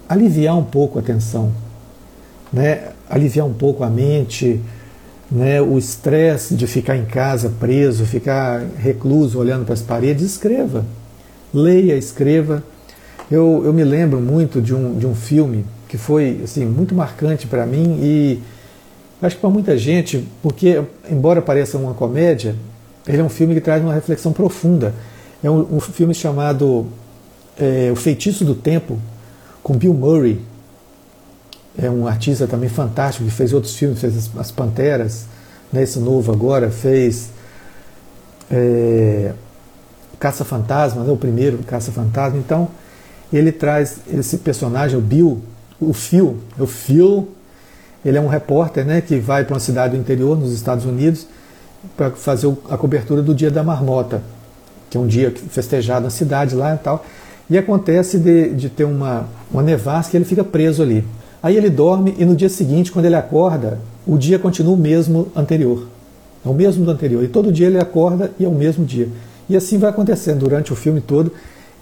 [0.09, 1.53] aliviar um pouco a tensão,
[2.53, 2.89] né?
[3.09, 4.61] aliviar um pouco a mente,
[5.31, 5.63] né?
[5.63, 10.25] o estresse de ficar em casa preso, ficar recluso olhando para as paredes.
[10.25, 10.85] Escreva,
[11.55, 12.65] leia, escreva.
[13.31, 17.47] Eu, eu me lembro muito de um, de um filme que foi assim, muito marcante
[17.47, 18.43] para mim e
[19.21, 22.55] Acho que para muita gente, porque, embora pareça uma comédia,
[23.07, 24.95] ele é um filme que traz uma reflexão profunda.
[25.43, 26.87] É um, um filme chamado
[27.59, 28.99] é, O Feitiço do Tempo,
[29.63, 30.41] com Bill Murray.
[31.77, 35.27] É um artista também fantástico, que fez outros filmes, fez As, As Panteras,
[35.73, 37.31] né, esse novo agora, fez
[38.51, 39.33] é,
[40.21, 42.39] Caça Fantasma, né, o primeiro Caça Fantasma.
[42.39, 42.69] Então,
[43.33, 45.43] ele traz esse personagem, o Bill,
[45.81, 47.29] o Phil, o Phil
[48.05, 51.27] ele é um repórter né, que vai para uma cidade do interior, nos Estados Unidos,
[51.97, 54.23] para fazer a cobertura do Dia da Marmota,
[54.91, 57.05] que é um dia festejado na cidade lá e tal.
[57.51, 61.05] E acontece de, de ter uma, uma nevasca e ele fica preso ali.
[61.43, 65.29] Aí ele dorme e no dia seguinte, quando ele acorda, o dia continua o mesmo
[65.35, 65.87] anterior.
[66.45, 67.23] É o mesmo do anterior.
[67.23, 69.09] E todo dia ele acorda e é o mesmo dia.
[69.49, 71.33] E assim vai acontecendo durante o filme todo.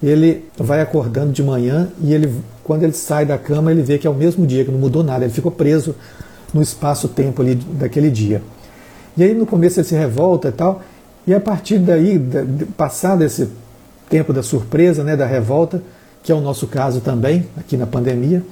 [0.01, 2.31] Ele vai acordando de manhã e ele
[2.67, 5.01] quando ele sai da cama, ele vê que é o mesmo dia, que não mudou
[5.01, 5.95] nada, ele ficou preso
[6.53, 8.43] no espaço-tempo ali daquele dia.
[9.15, 10.81] E aí no começo ele se revolta e tal,
[11.25, 12.21] e a partir daí,
[12.75, 13.49] passado esse
[14.09, 15.81] tempo da surpresa, né, da revolta,
[16.21, 18.43] que é o nosso caso também, aqui na pandemia,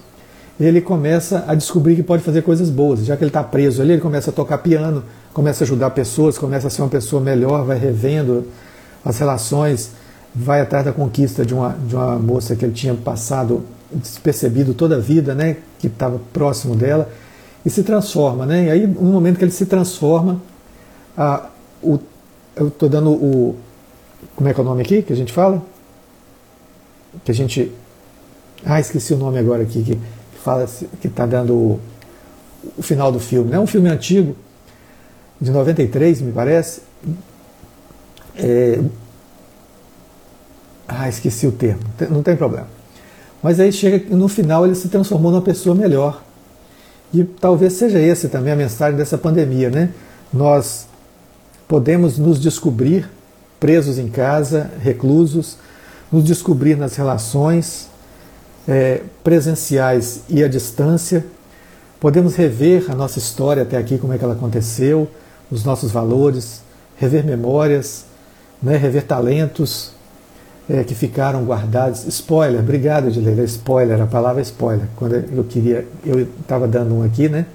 [0.58, 3.06] ele começa a descobrir que pode fazer coisas boas.
[3.06, 5.04] Já que ele está preso ali, ele começa a tocar piano,
[5.34, 8.46] começa a ajudar pessoas, começa a ser uma pessoa melhor, vai revendo
[9.04, 9.92] as relações,
[10.34, 13.64] vai atrás da conquista de uma, de uma moça que ele tinha passado
[13.96, 17.10] despercebido toda a vida, né, que estava próximo dela,
[17.66, 18.46] e se transforma.
[18.46, 18.66] Né?
[18.66, 20.42] E aí, no momento que ele se transforma,
[21.18, 21.50] a,
[21.82, 22.00] o,
[22.56, 23.56] eu estou dando o.
[24.36, 25.62] Como é que é o nome aqui que a gente fala?
[27.24, 27.72] Que a gente.
[28.66, 30.68] Ah, esqueci o nome agora aqui, que, que fala
[31.00, 31.80] que está dando o,
[32.78, 33.50] o, final do filme.
[33.50, 33.60] É né?
[33.60, 34.36] um filme antigo,
[35.40, 36.82] de 93, me parece.
[38.38, 38.82] É,
[40.88, 42.75] ah, esqueci o termo, não tem problema.
[43.46, 46.24] Mas aí chega no final ele se transformou numa pessoa melhor.
[47.14, 49.92] E talvez seja essa também a mensagem dessa pandemia, né?
[50.34, 50.88] Nós
[51.68, 53.08] podemos nos descobrir
[53.60, 55.60] presos em casa, reclusos,
[56.12, 57.88] nos descobrir nas relações
[58.68, 61.24] é, presenciais e à distância.
[62.00, 65.08] Podemos rever a nossa história até aqui, como é que ela aconteceu,
[65.52, 66.64] os nossos valores,
[66.98, 68.06] rever memórias,
[68.60, 69.92] né, rever talentos,
[70.70, 72.06] é, que ficaram guardados.
[72.08, 73.44] Spoiler, obrigado, Edileira.
[73.44, 74.88] Spoiler, a palavra é spoiler.
[74.96, 77.46] Quando eu queria, eu estava dando um aqui, né?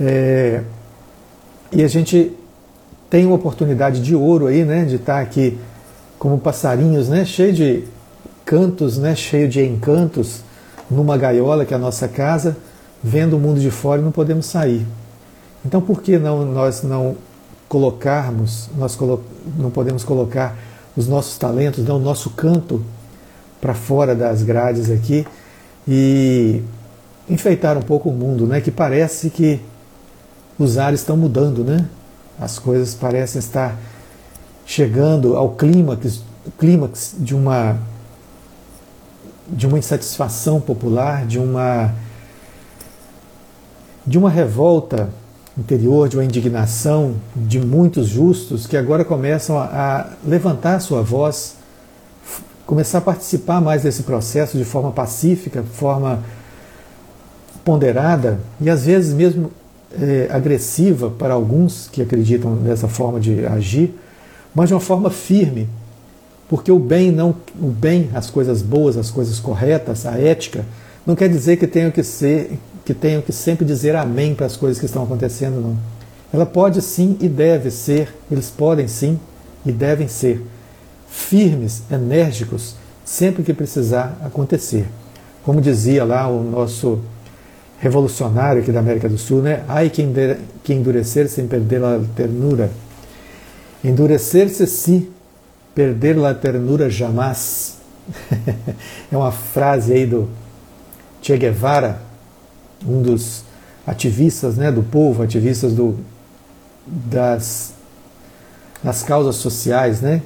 [0.00, 0.62] É,
[1.72, 2.32] e a gente
[3.10, 4.84] tem uma oportunidade de ouro aí, né?
[4.84, 5.58] De estar tá aqui
[6.18, 7.24] como passarinhos, né?
[7.24, 7.84] Cheio de
[8.44, 9.14] cantos, né?
[9.14, 10.42] Cheio de encantos
[10.90, 12.56] numa gaiola que é a nossa casa,
[13.02, 14.86] vendo o mundo de fora e não podemos sair.
[15.64, 17.16] Então, por que não nós não
[17.68, 19.22] colocarmos, nós colo
[19.58, 20.56] não podemos colocar
[20.98, 22.84] os nossos talentos, não, o nosso canto
[23.60, 25.24] para fora das grades aqui
[25.86, 26.60] e
[27.30, 28.60] enfeitar um pouco o mundo, né?
[28.60, 29.60] Que parece que
[30.58, 31.88] os ares estão mudando, né?
[32.40, 33.78] As coisas parecem estar
[34.66, 36.20] chegando ao clímax,
[36.58, 37.78] clímax de uma
[39.46, 41.94] de uma insatisfação popular, de uma
[44.04, 45.10] de uma revolta
[45.58, 51.56] interior, de uma indignação de muitos justos que agora começam a, levantar sua voz,
[52.64, 56.22] começar a participar mais desse processo de forma pacífica, forma
[57.64, 59.50] ponderada e às vezes mesmo
[60.00, 63.94] é, agressiva para alguns que acreditam nessa forma de agir,
[64.54, 65.68] mas de uma forma firme,
[66.48, 70.64] porque o bem não, o bem, as coisas boas, as coisas corretas, a ética,
[71.06, 74.56] não quer dizer que tenham que ser, que tenham que sempre dizer amém para as
[74.56, 75.76] coisas que estão acontecendo, não.
[76.32, 79.20] Ela pode sim e deve ser, eles podem sim
[79.66, 80.42] e devem ser
[81.06, 84.86] firmes, enérgicos, sempre que precisar acontecer.
[85.44, 87.00] Como dizia lá o nosso
[87.78, 89.64] revolucionário aqui da América do Sul, né?
[89.68, 92.70] Ai que endurecer sem perder a ternura.
[93.84, 95.10] Endurecer-se sim,
[95.74, 97.76] perder a ternura jamais.
[99.12, 100.26] é uma frase aí do
[101.20, 102.07] Che Guevara,
[102.86, 103.42] um dos
[103.86, 105.96] ativistas né, do povo, ativistas do,
[106.86, 107.72] das,
[108.82, 110.22] das causas sociais, né,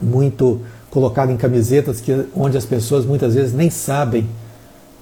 [0.00, 4.28] muito colocado em camisetas que, onde as pessoas muitas vezes nem sabem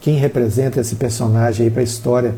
[0.00, 2.34] quem representa esse personagem para a história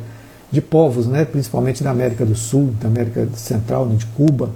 [0.51, 4.51] de povos, né, principalmente da América do Sul, da América Central, de Cuba.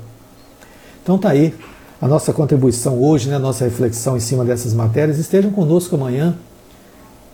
[1.02, 1.54] Então tá aí
[2.00, 5.18] a nossa contribuição hoje, né, a nossa reflexão em cima dessas matérias.
[5.18, 6.36] Estejam conosco amanhã.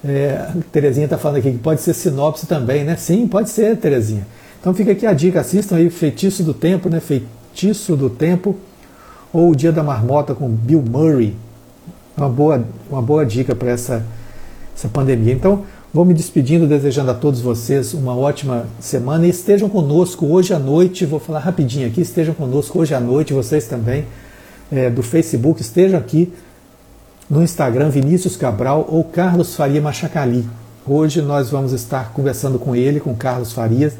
[0.04, 2.96] É, Terezinha está falando aqui que pode ser sinopse também, né?
[2.96, 4.26] Sim, pode ser, Terezinha.
[4.60, 7.00] Então fica aqui a dica, assistam aí Feitiço do Tempo, né?
[7.00, 8.56] Feitiço do Tempo,
[9.32, 11.36] ou O Dia da Marmota com Bill Murray.
[12.16, 14.04] Uma boa, uma boa dica para essa
[14.80, 15.34] essa pandemia.
[15.34, 20.54] Então, vou me despedindo, desejando a todos vocês uma ótima semana e estejam conosco hoje
[20.54, 21.04] à noite.
[21.04, 24.06] Vou falar rapidinho aqui, estejam conosco hoje à noite, vocês também,
[24.72, 26.32] é, do Facebook, estejam aqui
[27.30, 30.44] no Instagram Vinícius Cabral ou Carlos Faria Machacali.
[30.84, 33.92] Hoje nós vamos estar conversando com ele, com Carlos Farias,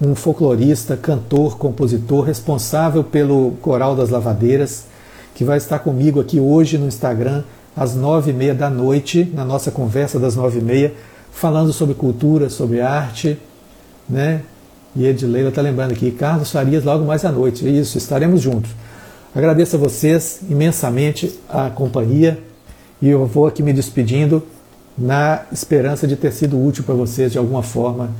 [0.00, 4.86] um folclorista, cantor, compositor, responsável pelo Coral das Lavadeiras,
[5.34, 7.42] que vai estar comigo aqui hoje no Instagram
[7.76, 10.94] às nove e meia da noite, na nossa conversa das nove e meia,
[11.30, 13.38] falando sobre cultura, sobre arte,
[14.08, 14.40] né?
[14.96, 17.68] E Edileila está lembrando aqui, Carlos Farias logo mais à noite.
[17.68, 18.70] Isso, estaremos juntos.
[19.34, 22.38] Agradeço a vocês imensamente a companhia
[23.02, 24.42] e eu vou aqui me despedindo
[24.96, 28.10] na esperança de ter sido útil para vocês de alguma forma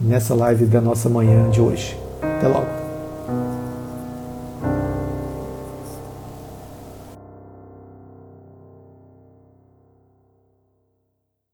[0.00, 1.96] nessa live da nossa manhã de hoje.
[2.22, 2.81] Até logo.